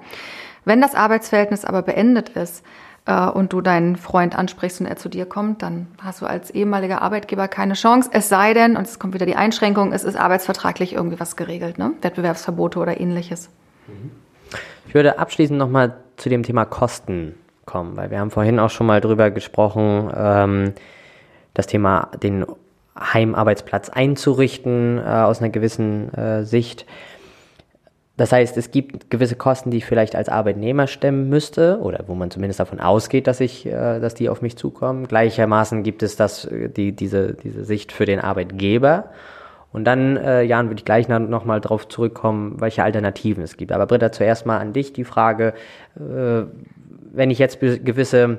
[0.64, 2.64] Wenn das Arbeitsverhältnis aber beendet ist
[3.06, 6.50] äh, und du deinen Freund ansprichst und er zu dir kommt, dann hast du als
[6.50, 8.10] ehemaliger Arbeitgeber keine Chance.
[8.12, 11.78] Es sei denn, und es kommt wieder die Einschränkung, es ist arbeitsvertraglich irgendwie was geregelt,
[11.78, 11.92] ne?
[12.02, 13.48] Wettbewerbsverbote oder ähnliches.
[14.88, 17.34] Ich würde abschließend nochmal zu dem Thema Kosten
[17.66, 20.72] kommen, weil wir haben vorhin auch schon mal drüber gesprochen, ähm,
[21.54, 22.44] das Thema den
[22.98, 26.86] Heimarbeitsplatz einzurichten äh, aus einer gewissen äh, Sicht.
[28.16, 32.14] Das heißt, es gibt gewisse Kosten, die ich vielleicht als Arbeitnehmer stemmen müsste oder wo
[32.14, 35.08] man zumindest davon ausgeht, dass ich, äh, dass die auf mich zukommen.
[35.08, 39.10] Gleichermaßen gibt es das, die, diese, diese Sicht für den Arbeitgeber.
[39.72, 43.72] Und dann, äh, Jan, würde ich gleich noch mal drauf zurückkommen, welche Alternativen es gibt.
[43.72, 45.52] Aber Britta, zuerst mal an dich die Frage,
[45.96, 46.42] äh,
[47.14, 48.38] wenn ich jetzt gewisse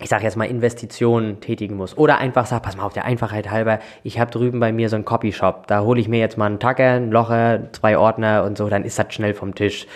[0.00, 3.50] ich sage jetzt mal Investitionen tätigen muss oder einfach sag, pass mal auf der Einfachheit
[3.50, 6.46] halber, ich habe drüben bei mir so einen Copyshop, da hole ich mir jetzt mal
[6.46, 9.86] einen Tacker, ein Locher, zwei Ordner und so, dann ist das schnell vom Tisch.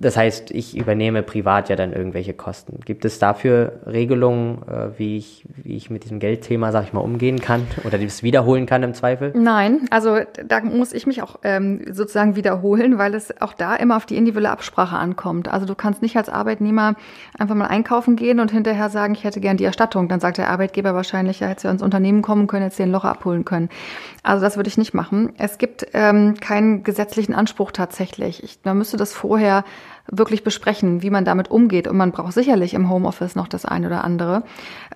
[0.00, 2.80] Das heißt, ich übernehme privat ja dann irgendwelche Kosten.
[2.84, 7.00] Gibt es dafür Regelungen, äh, wie, ich, wie ich mit diesem Geldthema, sag ich mal,
[7.00, 9.32] umgehen kann oder das wiederholen kann im Zweifel?
[9.34, 13.96] Nein, also da muss ich mich auch ähm, sozusagen wiederholen, weil es auch da immer
[13.96, 15.48] auf die individuelle Absprache ankommt.
[15.48, 16.94] Also du kannst nicht als Arbeitnehmer
[17.36, 20.08] einfach mal einkaufen gehen und hinterher sagen, ich hätte gern die Erstattung.
[20.08, 23.04] Dann sagt der Arbeitgeber wahrscheinlich, ja, hätte ja ins Unternehmen kommen können, jetzt den Loch
[23.04, 23.68] abholen können.
[24.28, 25.32] Also das würde ich nicht machen.
[25.38, 28.44] Es gibt ähm, keinen gesetzlichen Anspruch tatsächlich.
[28.44, 29.64] Ich, man müsste das vorher
[30.06, 31.88] wirklich besprechen, wie man damit umgeht.
[31.88, 34.42] Und man braucht sicherlich im Homeoffice noch das eine oder andere,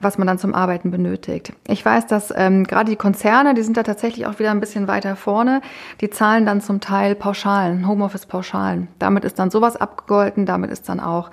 [0.02, 1.54] was man dann zum Arbeiten benötigt.
[1.66, 4.86] Ich weiß, dass ähm, gerade die Konzerne, die sind da tatsächlich auch wieder ein bisschen
[4.86, 5.62] weiter vorne.
[6.02, 8.88] Die zahlen dann zum Teil Pauschalen, Homeoffice-Pauschalen.
[8.98, 11.30] Damit ist dann sowas abgegolten, damit ist dann auch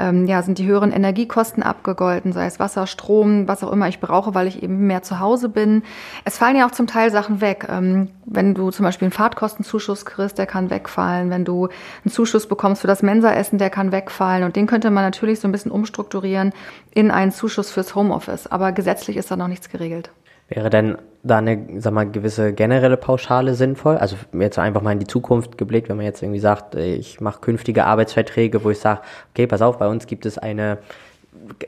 [0.00, 4.00] ähm, ja, sind die höheren Energiekosten abgegolten, sei es Wasser, Strom, was auch immer ich
[4.00, 5.82] brauche, weil ich eben mehr zu Hause bin.
[6.24, 7.66] Es fallen ja auch zum Teil Sachen weg.
[7.68, 11.30] Ähm, wenn du zum Beispiel einen Fahrtkostenzuschuss kriegst, der kann wegfallen.
[11.30, 11.68] Wenn du
[12.04, 14.44] einen Zuschuss bekommst für das Mensaessen, der kann wegfallen.
[14.44, 16.52] Und den könnte man natürlich so ein bisschen umstrukturieren
[16.92, 18.46] in einen Zuschuss fürs Homeoffice.
[18.46, 20.10] Aber gesetzlich ist da noch nichts geregelt.
[20.48, 23.96] Wäre denn da eine, sag mal, gewisse generelle Pauschale sinnvoll?
[23.96, 27.40] Also jetzt einfach mal in die Zukunft geblickt, wenn man jetzt irgendwie sagt, ich mache
[27.40, 29.00] künftige Arbeitsverträge, wo ich sage,
[29.32, 30.78] okay, pass auf, bei uns gibt es eine,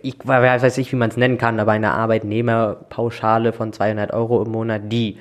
[0.03, 4.53] ich weiß nicht, wie man es nennen kann, aber eine Arbeitnehmerpauschale von 200 Euro im
[4.53, 5.19] Monat, die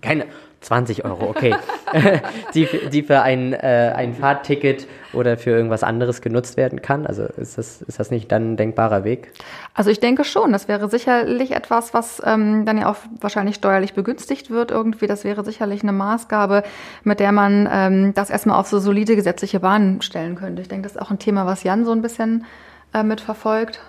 [0.00, 0.26] keine
[0.60, 1.54] 20 Euro, okay.
[2.54, 7.06] die, die für ein, äh, ein Fahrtticket oder für irgendwas anderes genutzt werden kann.
[7.06, 9.32] Also ist das, ist das nicht dann ein denkbarer Weg?
[9.74, 10.52] Also ich denke schon.
[10.52, 15.06] Das wäre sicherlich etwas, was ähm, dann ja auch wahrscheinlich steuerlich begünstigt wird irgendwie.
[15.06, 16.62] Das wäre sicherlich eine Maßgabe,
[17.04, 20.60] mit der man ähm, das erstmal auf so solide gesetzliche Bahnen stellen könnte.
[20.60, 22.44] Ich denke, das ist auch ein Thema, was Jan so ein bisschen
[22.92, 23.80] äh, mitverfolgt.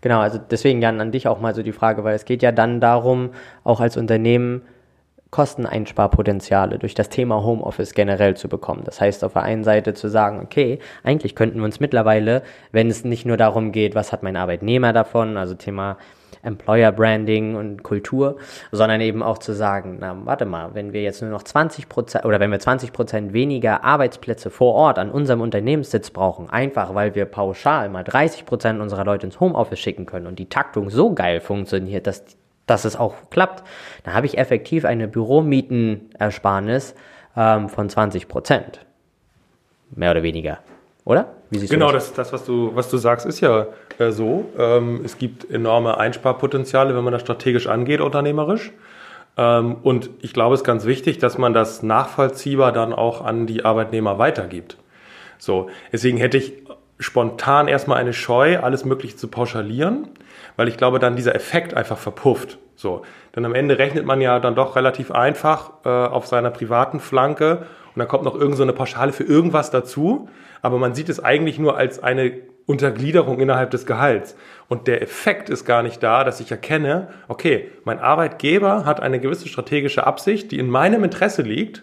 [0.00, 2.52] Genau, also deswegen Jan an dich auch mal so die Frage, weil es geht ja
[2.52, 3.30] dann darum,
[3.64, 4.62] auch als Unternehmen
[5.36, 8.84] Kosteneinsparpotenziale durch das Thema Homeoffice generell zu bekommen.
[8.86, 12.88] Das heißt, auf der einen Seite zu sagen, okay, eigentlich könnten wir uns mittlerweile, wenn
[12.88, 15.98] es nicht nur darum geht, was hat mein Arbeitnehmer davon, also Thema
[16.42, 18.38] Employer Branding und Kultur,
[18.72, 22.24] sondern eben auch zu sagen, na, warte mal, wenn wir jetzt nur noch 20 Prozent
[22.24, 27.14] oder wenn wir 20 Prozent weniger Arbeitsplätze vor Ort an unserem Unternehmenssitz brauchen, einfach weil
[27.14, 31.12] wir pauschal mal 30 Prozent unserer Leute ins Homeoffice schicken können und die Taktung so
[31.12, 32.24] geil funktioniert, dass
[32.66, 33.62] dass es auch klappt,
[34.04, 36.94] dann habe ich effektiv eine Büromietenersparnis
[37.36, 38.84] ähm, von 20 Prozent.
[39.90, 40.58] Mehr oder weniger.
[41.04, 41.32] Oder?
[41.50, 43.66] genau, das, das was, du, was du sagst, ist ja
[43.98, 44.46] äh, so.
[44.58, 48.72] Ähm, es gibt enorme Einsparpotenziale, wenn man das strategisch angeht, unternehmerisch.
[49.36, 53.46] Ähm, und ich glaube, es ist ganz wichtig, dass man das nachvollziehbar dann auch an
[53.46, 54.78] die Arbeitnehmer weitergibt.
[55.38, 56.54] So, deswegen hätte ich
[56.98, 60.08] spontan erstmal eine Scheu, alles Mögliche zu pauschalieren
[60.56, 62.58] weil ich glaube, dann dieser Effekt einfach verpufft.
[62.74, 63.02] So,
[63.34, 67.66] denn am Ende rechnet man ja dann doch relativ einfach äh, auf seiner privaten Flanke
[67.94, 70.28] und dann kommt noch irgendeine so eine Pauschale für irgendwas dazu,
[70.60, 72.32] aber man sieht es eigentlich nur als eine
[72.66, 74.36] Untergliederung innerhalb des Gehalts.
[74.68, 79.20] Und der Effekt ist gar nicht da, dass ich erkenne, okay, mein Arbeitgeber hat eine
[79.20, 81.82] gewisse strategische Absicht, die in meinem Interesse liegt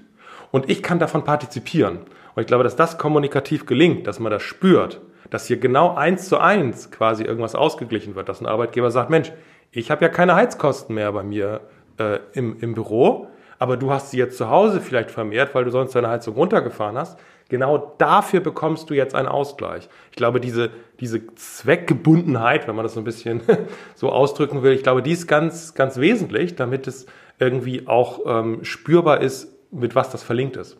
[0.52, 2.00] und ich kann davon partizipieren.
[2.36, 6.28] Und ich glaube, dass das kommunikativ gelingt, dass man das spürt dass hier genau eins
[6.30, 9.32] zu eins quasi irgendwas ausgeglichen wird, dass ein Arbeitgeber sagt, Mensch,
[9.72, 11.62] ich habe ja keine Heizkosten mehr bei mir
[11.98, 13.28] äh, im, im Büro,
[13.60, 16.98] aber du hast sie jetzt zu Hause vielleicht vermehrt, weil du sonst deine Heizung runtergefahren
[16.98, 17.20] hast.
[17.50, 19.90] Genau dafür bekommst du jetzt einen Ausgleich.
[20.12, 23.42] Ich glaube, diese, diese Zweckgebundenheit, wenn man das so ein bisschen
[23.96, 27.06] so ausdrücken will, ich glaube, die ist ganz, ganz wesentlich, damit es
[27.40, 30.78] irgendwie auch ähm, spürbar ist, mit was das verlinkt ist,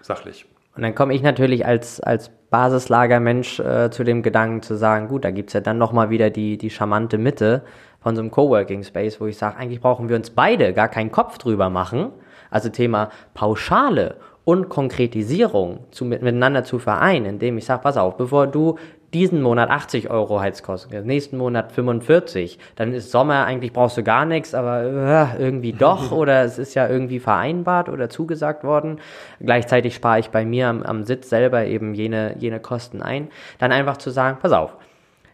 [0.00, 0.46] sachlich.
[0.76, 5.26] Und dann komme ich natürlich als, als Basislagermensch äh, zu dem Gedanken zu sagen, gut,
[5.26, 7.60] da gibt's ja dann nochmal wieder die, die charmante Mitte
[8.00, 11.12] von so einem Coworking Space, wo ich sage, eigentlich brauchen wir uns beide gar keinen
[11.12, 12.12] Kopf drüber machen.
[12.50, 18.46] Also Thema Pauschale und Konkretisierung zu, miteinander zu vereinen, indem ich sage, pass auf, bevor
[18.46, 18.78] du
[19.16, 24.26] diesen Monat 80 Euro Heizkosten, nächsten Monat 45, dann ist Sommer, eigentlich brauchst du gar
[24.26, 29.00] nichts, aber äh, irgendwie doch oder es ist ja irgendwie vereinbart oder zugesagt worden.
[29.40, 33.28] Gleichzeitig spare ich bei mir am, am Sitz selber eben jene, jene Kosten ein.
[33.58, 34.76] Dann einfach zu sagen, pass auf,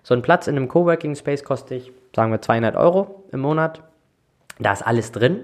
[0.04, 3.82] so ein Platz in einem Coworking Space kostet ich, sagen wir 200 Euro im Monat.
[4.60, 5.40] Da ist alles drin.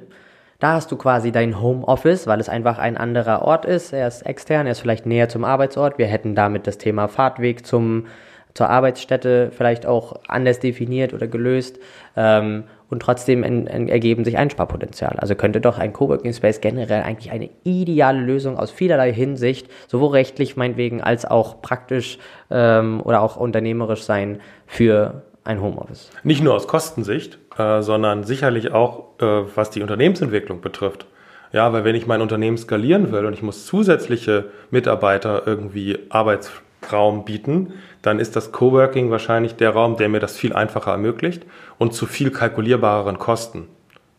[0.61, 3.93] Da hast du quasi dein Homeoffice, weil es einfach ein anderer Ort ist.
[3.93, 5.99] Er ist extern, er ist vielleicht näher zum Arbeitsort.
[5.99, 8.07] Wir hätten damit das Thema Fahrtweg zum
[8.55, 11.78] zur Arbeitsstätte vielleicht auch anders definiert oder gelöst.
[12.16, 15.16] Ähm, und trotzdem en, en ergeben sich Einsparpotenzial.
[15.18, 20.12] Also könnte doch ein Coworking Space generell eigentlich eine ideale Lösung aus vielerlei Hinsicht, sowohl
[20.12, 22.18] rechtlich meinetwegen als auch praktisch
[22.51, 26.11] ähm, oder auch unternehmerisch sein für ein Homeoffice.
[26.22, 29.24] Nicht nur aus Kostensicht, äh, sondern sicherlich auch, äh,
[29.55, 31.07] was die Unternehmensentwicklung betrifft.
[31.53, 37.24] Ja, weil wenn ich mein Unternehmen skalieren will und ich muss zusätzliche Mitarbeiter irgendwie Arbeitsraum
[37.24, 37.72] bieten,
[38.03, 41.44] dann ist das Coworking wahrscheinlich der Raum, der mir das viel einfacher ermöglicht
[41.78, 43.68] und zu viel kalkulierbareren Kosten.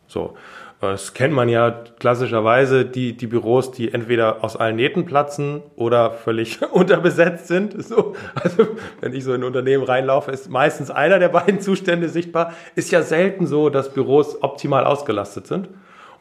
[0.08, 0.36] So.
[0.82, 6.12] Das kennt man ja klassischerweise, die, die Büros, die entweder aus allen Nähten platzen oder
[6.12, 7.84] völlig unterbesetzt sind.
[7.84, 8.66] So, also,
[9.02, 12.54] wenn ich so in ein Unternehmen reinlaufe, ist meistens einer der beiden Zustände sichtbar.
[12.76, 15.68] Ist ja selten so, dass Büros optimal ausgelastet sind.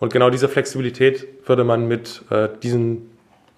[0.00, 3.07] Und genau diese Flexibilität würde man mit äh, diesen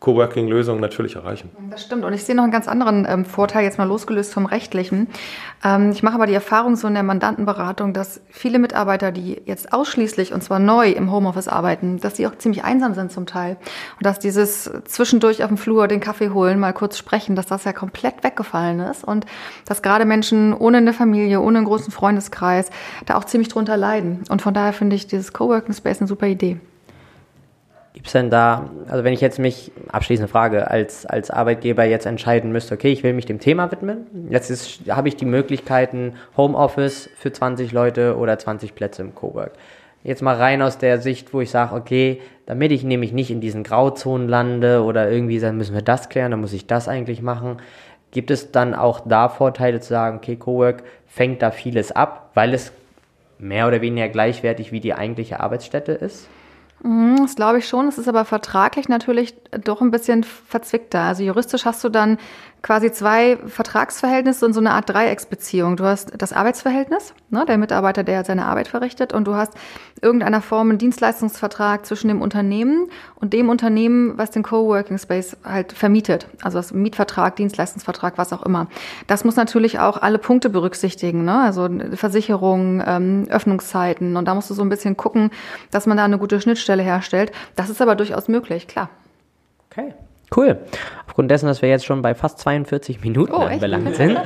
[0.01, 1.51] Coworking-Lösungen natürlich erreichen.
[1.71, 2.05] Das stimmt.
[2.05, 5.09] Und ich sehe noch einen ganz anderen ähm, Vorteil, jetzt mal losgelöst vom rechtlichen.
[5.63, 9.75] Ähm, ich mache aber die Erfahrung so in der Mandantenberatung, dass viele Mitarbeiter, die jetzt
[9.75, 13.59] ausschließlich und zwar neu im Homeoffice arbeiten, dass die auch ziemlich einsam sind zum Teil.
[13.99, 17.65] Und dass dieses zwischendurch auf dem Flur den Kaffee holen, mal kurz sprechen, dass das
[17.65, 19.27] ja komplett weggefallen ist und
[19.67, 22.71] dass gerade Menschen ohne eine Familie, ohne einen großen Freundeskreis
[23.05, 24.25] da auch ziemlich drunter leiden.
[24.31, 26.59] Und von daher finde ich dieses Coworking Space eine super Idee.
[27.93, 32.07] Gibt es denn da, also wenn ich jetzt mich, abschließende Frage, als, als Arbeitgeber jetzt
[32.07, 37.11] entscheiden müsste, okay, ich will mich dem Thema widmen, jetzt habe ich die Möglichkeiten Homeoffice
[37.17, 39.53] für 20 Leute oder 20 Plätze im Cowork.
[40.05, 43.41] Jetzt mal rein aus der Sicht, wo ich sage, okay, damit ich nämlich nicht in
[43.41, 47.23] diesen Grauzonen lande oder irgendwie dann müssen wir das klären, dann muss ich das eigentlich
[47.23, 47.57] machen.
[48.13, 52.55] Gibt es dann auch da Vorteile zu sagen, okay, Cowork fängt da vieles ab, weil
[52.55, 52.73] es
[53.39, 56.29] mehr oder weniger gleichwertig wie die eigentliche Arbeitsstätte ist?
[56.83, 57.89] Mhm, das glaube ich schon.
[57.89, 61.01] Es ist aber vertraglich natürlich doch ein bisschen verzwickter.
[61.01, 62.19] Also juristisch hast du dann
[62.63, 65.77] quasi zwei Vertragsverhältnisse und so eine Art Dreiecksbeziehung.
[65.77, 69.55] Du hast das Arbeitsverhältnis, ne, der Mitarbeiter, der seine Arbeit verrichtet, und du hast
[70.03, 75.73] irgendeiner Form einen Dienstleistungsvertrag zwischen dem Unternehmen und dem Unternehmen, was den Coworking Space halt
[75.73, 76.27] vermietet.
[76.43, 78.67] Also das Mietvertrag, Dienstleistungsvertrag, was auch immer.
[79.07, 81.41] Das muss natürlich auch alle Punkte berücksichtigen, ne?
[81.41, 84.17] also Versicherung, ähm, Öffnungszeiten.
[84.17, 85.31] Und da musst du so ein bisschen gucken,
[85.71, 86.41] dass man da eine gute
[86.71, 87.33] Schnittstelle herstellt.
[87.57, 88.91] Das ist aber durchaus möglich, klar.
[89.71, 89.95] Okay.
[90.35, 90.59] Cool.
[91.07, 94.19] Aufgrund dessen, dass wir jetzt schon bei fast 42 Minuten oh, anbelangt sind,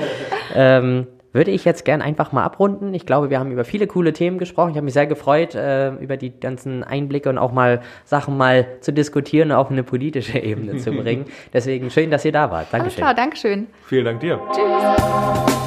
[0.55, 2.93] ähm, würde ich jetzt gern einfach mal abrunden.
[2.93, 4.71] Ich glaube, wir haben über viele coole Themen gesprochen.
[4.71, 8.67] Ich habe mich sehr gefreut, äh, über die ganzen Einblicke und auch mal Sachen mal
[8.81, 11.25] zu diskutieren und auf eine politische Ebene zu bringen.
[11.53, 12.67] Deswegen schön, dass ihr da wart.
[12.71, 12.83] Dankeschön.
[12.83, 13.67] Alles klar, Dankeschön.
[13.87, 14.39] Vielen Dank dir.
[14.53, 15.64] Tschüss.